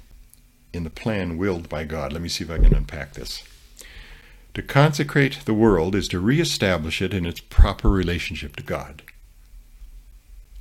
[0.72, 2.12] in the plan willed by God.
[2.12, 3.45] Let me see if I can unpack this.
[4.55, 9.03] To consecrate the world is to reestablish it in its proper relationship to God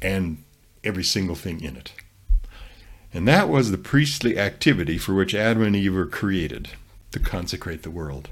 [0.01, 0.43] and
[0.83, 1.93] every single thing in it.
[3.13, 6.69] And that was the priestly activity for which Adam and Eve were created
[7.11, 8.29] to consecrate the world.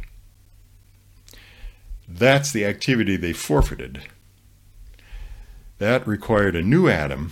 [2.08, 4.04] That's the activity they forfeited.
[5.80, 7.32] That required a new Adam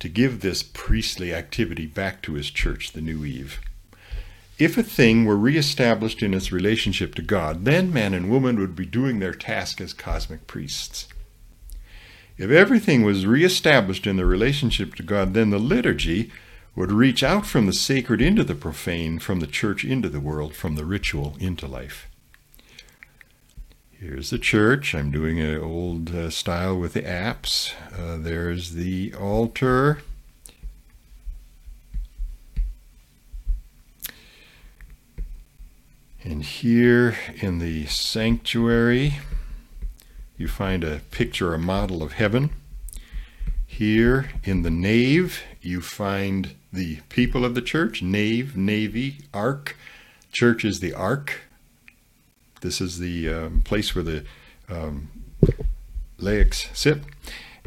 [0.00, 3.60] to give this priestly activity back to his church, the new Eve.
[4.58, 8.76] If a thing were reestablished in its relationship to God, then man and woman would
[8.76, 11.08] be doing their task as cosmic priests.
[12.36, 16.32] If everything was reestablished in the relationship to God, then the liturgy
[16.74, 20.54] would reach out from the sacred into the profane, from the church into the world,
[20.54, 22.08] from the ritual into life.
[23.92, 24.94] Here's the church.
[24.94, 27.72] I'm doing an old uh, style with the apse.
[27.96, 30.02] Uh, there's the altar.
[36.24, 39.20] And here in the sanctuary,
[40.36, 42.50] you find a picture, a model of heaven.
[43.66, 49.76] Here in the nave, you find the people of the church nave, navy, ark.
[50.32, 51.42] Church is the ark.
[52.60, 54.24] This is the um, place where the
[54.68, 55.08] um,
[56.18, 57.02] laics sit.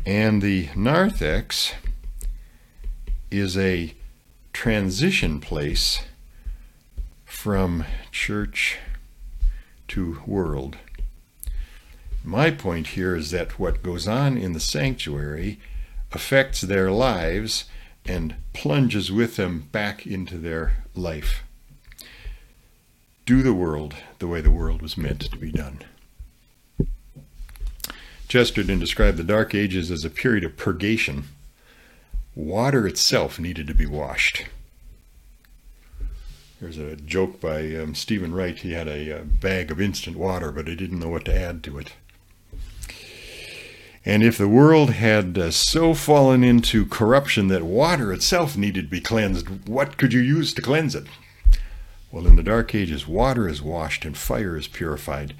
[0.05, 1.73] And the narthex
[3.29, 3.93] is a
[4.53, 6.01] transition place
[7.25, 8.77] from church
[9.89, 10.77] to world.
[12.27, 15.61] My point here is that what goes on in the sanctuary
[16.11, 17.63] affects their lives
[18.03, 21.43] and plunges with them back into their life.
[23.25, 25.79] Do the world the way the world was meant to be done.
[28.27, 31.29] Chesterton described the Dark Ages as a period of purgation.
[32.35, 34.43] Water itself needed to be washed.
[36.59, 38.57] There's a joke by um, Steven Wright.
[38.57, 41.63] He had a, a bag of instant water, but he didn't know what to add
[41.63, 41.93] to it.
[44.07, 48.89] And if the world had uh, so fallen into corruption that water itself needed to
[48.89, 51.07] be cleansed, what could you use to cleanse it?
[52.09, 55.35] Well, in the Dark Ages, water is washed and fire is purified.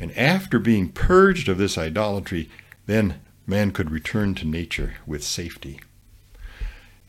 [0.00, 2.48] And after being purged of this idolatry,
[2.86, 5.78] then man could return to nature with safety.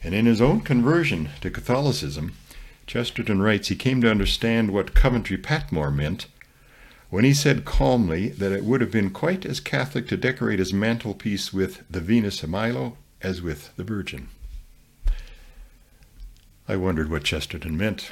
[0.03, 2.33] And in his own conversion to Catholicism,
[2.85, 6.25] Chesterton writes he came to understand what Coventry Patmore meant
[7.09, 10.73] when he said calmly that it would have been quite as Catholic to decorate his
[10.73, 14.27] mantelpiece with the Venus of Milo as with the Virgin.
[16.67, 18.11] I wondered what Chesterton meant.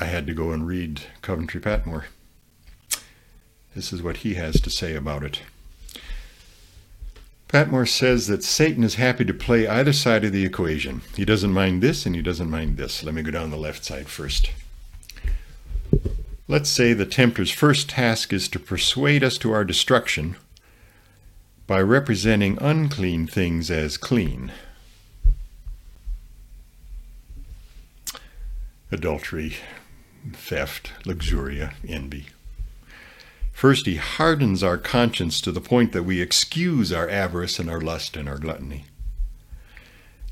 [0.00, 2.06] I had to go and read Coventry Patmore.
[3.74, 5.42] This is what he has to say about it.
[7.48, 11.02] Patmore says that Satan is happy to play either side of the equation.
[11.14, 13.04] He doesn't mind this and he doesn't mind this.
[13.04, 14.50] Let me go down the left side first.
[16.48, 20.36] Let's say the tempter's first task is to persuade us to our destruction
[21.66, 24.52] by representing unclean things as clean.
[28.92, 29.56] Adultery,
[30.32, 32.26] theft, luxuria, envy.
[33.50, 37.80] First, he hardens our conscience to the point that we excuse our avarice and our
[37.80, 38.84] lust and our gluttony.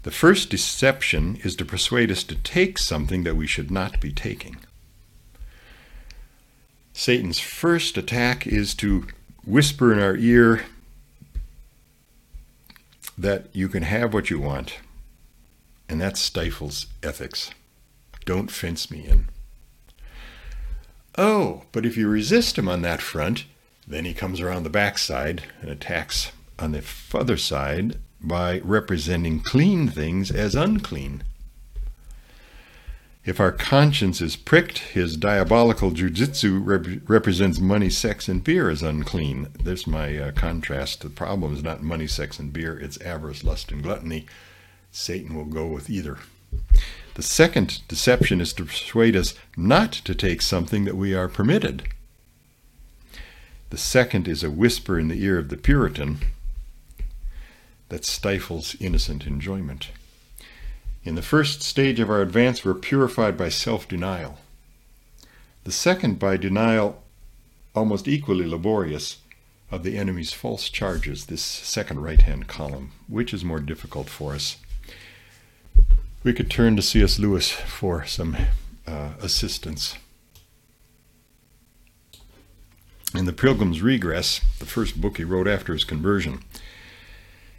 [0.04, 4.12] The first deception is to persuade us to take something that we should not be
[4.12, 4.58] taking.
[6.96, 9.08] Satan's first attack is to
[9.44, 10.64] whisper in our ear
[13.18, 14.78] that you can have what you want,
[15.88, 17.50] and that stifles ethics.
[18.24, 19.28] Don't fence me in.
[21.18, 23.44] Oh, but if you resist him on that front,
[23.86, 26.30] then he comes around the backside and attacks
[26.60, 31.24] on the other side by representing clean things as unclean.
[33.24, 38.82] If our conscience is pricked, his diabolical jujitsu rep- represents money, sex, and beer as
[38.82, 39.48] unclean.
[39.62, 41.00] There's my uh, contrast.
[41.00, 44.26] The problem is not money, sex, and beer, it's avarice, lust, and gluttony.
[44.92, 46.18] Satan will go with either.
[47.14, 51.84] The second deception is to persuade us not to take something that we are permitted.
[53.70, 56.18] The second is a whisper in the ear of the Puritan
[57.88, 59.88] that stifles innocent enjoyment.
[61.04, 64.38] In the first stage of our advance, we're purified by self denial.
[65.64, 67.02] The second, by denial,
[67.74, 69.18] almost equally laborious,
[69.70, 72.92] of the enemy's false charges, this second right hand column.
[73.06, 74.56] Which is more difficult for us?
[76.22, 77.18] We could turn to C.S.
[77.18, 78.36] Lewis for some
[78.86, 79.96] uh, assistance.
[83.14, 86.42] In The Pilgrim's Regress, the first book he wrote after his conversion,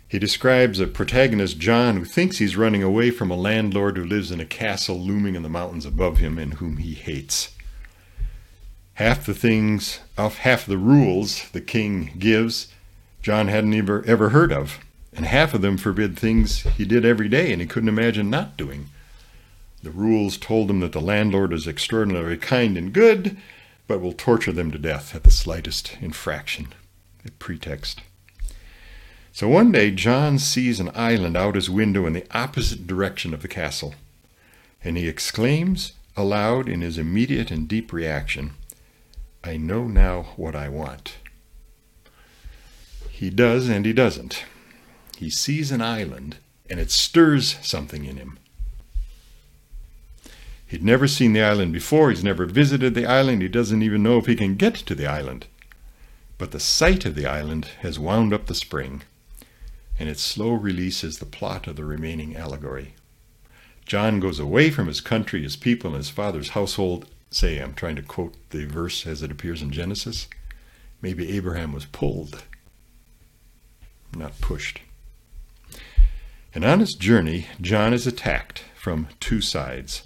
[0.07, 4.31] he describes a protagonist, John, who thinks he's running away from a landlord who lives
[4.31, 7.55] in a castle looming in the mountains above him and whom he hates.
[8.95, 12.67] Half the things, half the rules the king gives,
[13.21, 14.79] John hadn't ever, ever heard of,
[15.13, 18.55] and half of them forbid things he did every day and he couldn't imagine not
[18.55, 18.89] doing.
[19.81, 23.37] The rules told him that the landlord is extraordinarily kind and good,
[23.87, 26.73] but will torture them to death at the slightest infraction,
[27.25, 28.01] a pretext.
[29.35, 33.41] So one day, John sees an island out his window in the opposite direction of
[33.41, 33.93] the castle,
[34.81, 38.53] and he exclaims aloud in his immediate and deep reaction,
[39.43, 41.17] I know now what I want.
[43.09, 44.45] He does and he doesn't.
[45.17, 46.37] He sees an island,
[46.69, 48.39] and it stirs something in him.
[50.65, 54.17] He'd never seen the island before, he's never visited the island, he doesn't even know
[54.17, 55.45] if he can get to the island.
[56.37, 59.01] But the sight of the island has wound up the spring
[59.99, 62.95] and its slow release is the plot of the remaining allegory.
[63.85, 67.07] John goes away from his country, his people, and his father's household.
[67.29, 70.27] Say, I'm trying to quote the verse as it appears in Genesis.
[71.01, 72.43] Maybe Abraham was pulled,
[74.15, 74.81] not pushed.
[76.53, 80.03] And on his journey, John is attacked from two sides.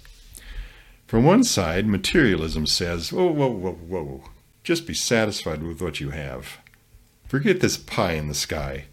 [1.06, 4.24] From one side, materialism says, Whoa, whoa, whoa, whoa,
[4.62, 6.58] just be satisfied with what you have.
[7.26, 8.86] Forget this pie in the sky.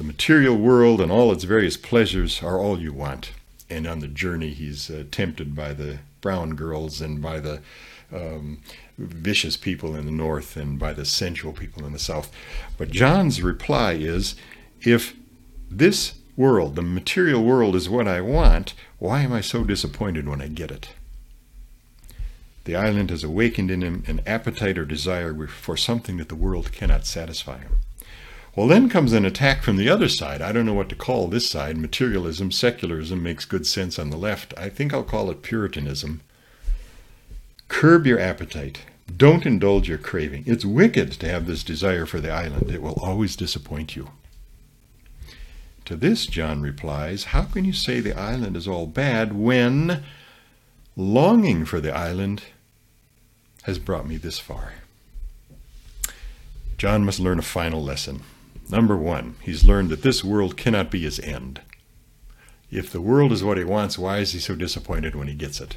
[0.00, 3.32] The material world and all its various pleasures are all you want.
[3.68, 7.60] And on the journey, he's uh, tempted by the brown girls and by the
[8.10, 8.62] um,
[8.96, 12.32] vicious people in the north and by the sensual people in the south.
[12.78, 14.36] But John's reply is
[14.80, 15.14] if
[15.70, 20.40] this world, the material world, is what I want, why am I so disappointed when
[20.40, 20.94] I get it?
[22.64, 26.72] The island has awakened in him an appetite or desire for something that the world
[26.72, 27.80] cannot satisfy him.
[28.56, 30.42] Well, then comes an attack from the other side.
[30.42, 31.76] I don't know what to call this side.
[31.76, 34.52] Materialism, secularism makes good sense on the left.
[34.58, 36.20] I think I'll call it Puritanism.
[37.68, 38.80] Curb your appetite.
[39.16, 40.44] Don't indulge your craving.
[40.46, 42.70] It's wicked to have this desire for the island.
[42.70, 44.10] It will always disappoint you.
[45.84, 50.04] To this, John replies, How can you say the island is all bad when
[50.96, 52.42] longing for the island
[53.62, 54.74] has brought me this far?
[56.78, 58.22] John must learn a final lesson.
[58.70, 61.60] Number one, he's learned that this world cannot be his end.
[62.70, 65.60] If the world is what he wants, why is he so disappointed when he gets
[65.60, 65.76] it?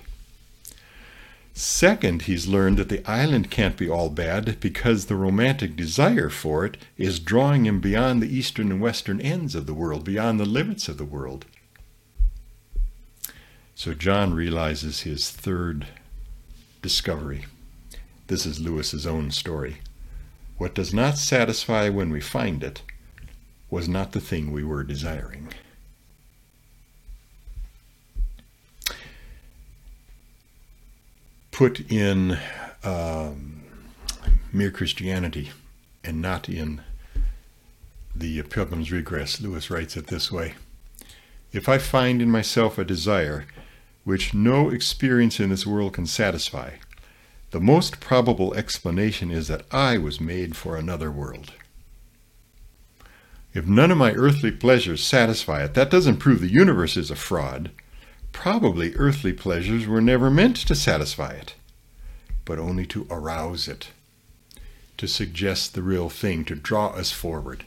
[1.55, 6.65] Second, he's learned that the island can't be all bad because the romantic desire for
[6.65, 10.45] it is drawing him beyond the eastern and western ends of the world, beyond the
[10.45, 11.45] limits of the world.
[13.75, 15.87] So John realizes his third
[16.81, 17.45] discovery.
[18.27, 19.77] This is Lewis's own story.
[20.57, 22.81] What does not satisfy when we find it
[23.69, 25.49] was not the thing we were desiring.
[31.51, 32.37] Put in
[32.83, 33.63] um,
[34.51, 35.51] mere Christianity
[36.03, 36.81] and not in
[38.15, 40.53] the Pilgrim's Regress, Lewis writes it this way
[41.51, 43.45] If I find in myself a desire
[44.03, 46.73] which no experience in this world can satisfy,
[47.53, 51.53] the most probable explanation is that I was made for another world.
[53.53, 57.15] If none of my earthly pleasures satisfy it, that doesn't prove the universe is a
[57.15, 57.69] fraud.
[58.31, 61.53] Probably earthly pleasures were never meant to satisfy it,
[62.43, 63.89] but only to arouse it,
[64.97, 67.65] to suggest the real thing, to draw us forward.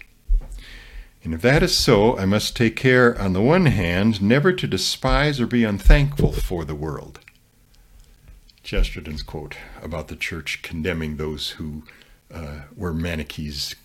[1.23, 4.67] And if that is so, I must take care, on the one hand, never to
[4.67, 7.21] despise or be unthankful for the world.
[8.67, 11.85] Chesterton's quote about the church condemning those who
[12.35, 13.77] uh, were Manichees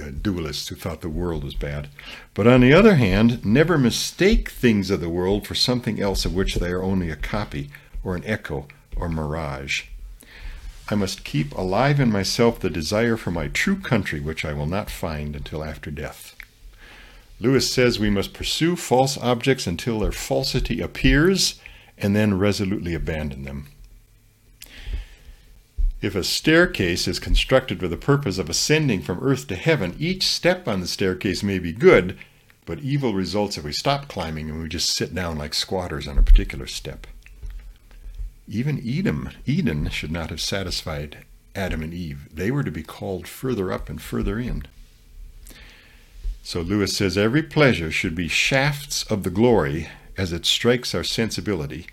[0.00, 1.88] uh, dualists who thought the world was bad.
[2.34, 6.34] But on the other hand, never mistake things of the world for something else of
[6.34, 7.70] which they are only a copy
[8.02, 9.84] or an echo or mirage.
[10.88, 14.66] I must keep alive in myself the desire for my true country, which I will
[14.66, 16.34] not find until after death.
[17.38, 21.60] Lewis says we must pursue false objects until their falsity appears
[21.96, 23.68] and then resolutely abandon them.
[26.02, 30.26] If a staircase is constructed for the purpose of ascending from earth to heaven, each
[30.26, 32.16] step on the staircase may be good,
[32.64, 36.16] but evil results if we stop climbing and we just sit down like squatters on
[36.16, 37.06] a particular step.
[38.48, 41.18] Even Edom, Eden should not have satisfied
[41.54, 42.28] Adam and Eve.
[42.32, 44.62] They were to be called further up and further in.
[46.42, 51.04] So Lewis says every pleasure should be shafts of the glory as it strikes our
[51.04, 51.86] sensibility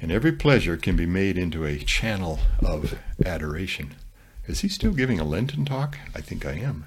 [0.00, 3.94] and every pleasure can be made into a channel of adoration.
[4.46, 5.98] Is he still giving a Lenten talk?
[6.14, 6.86] I think I am.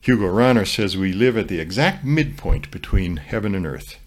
[0.00, 3.98] Hugo Rahner says we live at the exact midpoint between heaven and earth.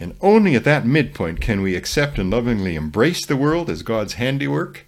[0.00, 4.14] And only at that midpoint can we accept and lovingly embrace the world as God's
[4.14, 4.86] handiwork,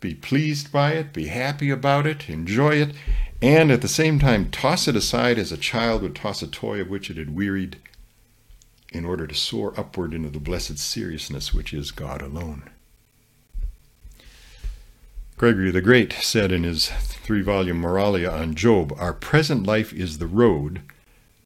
[0.00, 2.94] be pleased by it, be happy about it, enjoy it,
[3.40, 6.80] and at the same time toss it aside as a child would toss a toy
[6.80, 7.78] of which it had wearied
[8.92, 12.68] in order to soar upward into the blessed seriousness which is God alone.
[15.36, 20.18] Gregory the Great said in his three volume Moralia on Job Our present life is
[20.18, 20.82] the road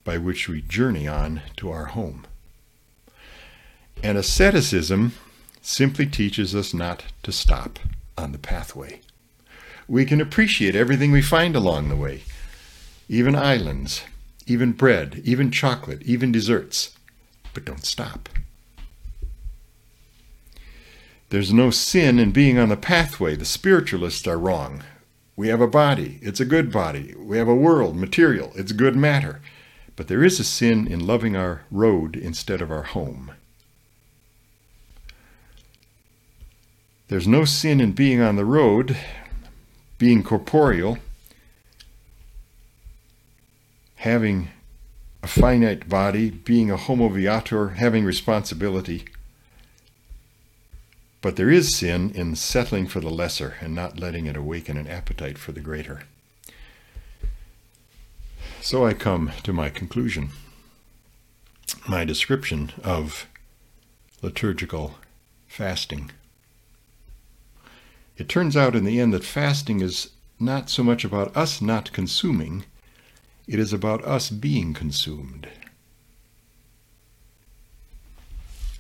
[0.03, 2.27] by which we journey on to our home.
[4.03, 5.13] And asceticism
[5.63, 7.79] simply teaches us not to stop
[8.19, 9.01] on the pathway.
[9.87, 12.23] We can appreciate everything we find along the way,
[13.09, 14.03] even islands,
[14.47, 16.95] even bread, even chocolate, even desserts
[17.55, 18.29] but don't stop.
[21.31, 23.35] There's no sin in being on the pathway.
[23.35, 24.85] The spiritualists are wrong.
[25.37, 27.15] We have a body, it's a good body.
[27.19, 29.41] We have a world, material, it's good matter.
[29.97, 33.33] But there is a sin in loving our road instead of our home.
[37.09, 38.97] There's no sin in being on the road,
[39.99, 40.99] being corporeal,
[43.97, 44.51] having
[45.25, 49.07] a finite body, being a homo viator, having responsibility.
[51.23, 54.87] But there is sin in settling for the lesser and not letting it awaken an
[54.87, 56.03] appetite for the greater.
[58.61, 60.29] So I come to my conclusion.
[61.89, 63.27] My description of
[64.21, 64.97] liturgical
[65.47, 66.11] fasting.
[68.19, 71.95] It turns out in the end that fasting is not so much about us not
[71.95, 72.67] consuming
[73.47, 75.49] it is about us being consumed.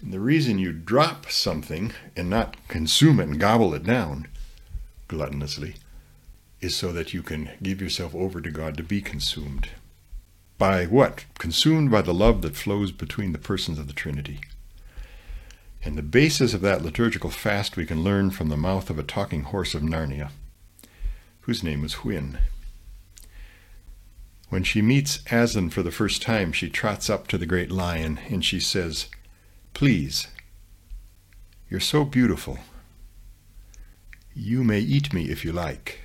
[0.01, 4.29] And the reason you drop something and not consume it and gobble it down
[5.09, 5.77] gluttonously
[6.61, 9.71] is so that you can give yourself over to God to be consumed.
[10.59, 11.25] By what?
[11.39, 14.41] Consumed by the love that flows between the persons of the Trinity.
[15.83, 19.03] And the basis of that liturgical fast we can learn from the mouth of a
[19.03, 20.31] talking horse of Narnia,
[21.43, 22.39] whose name was Hwin.
[24.49, 28.21] When she meets Aslan for the first time, she trots up to the great lion
[28.29, 29.09] and she says,
[29.73, 30.29] Please,
[31.69, 32.59] you're so beautiful.
[34.35, 36.01] You may eat me if you like.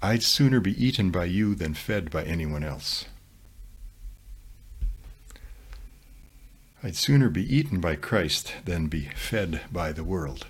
[0.00, 3.04] I'd sooner be eaten by you than fed by anyone else.
[6.82, 10.46] I'd sooner be eaten by Christ than be fed by the world.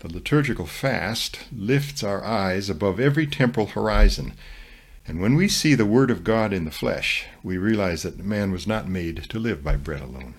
[0.00, 4.34] The liturgical fast lifts our eyes above every temporal horizon.
[5.08, 8.52] And when we see the Word of God in the flesh, we realize that man
[8.52, 10.34] was not made to live by bread alone.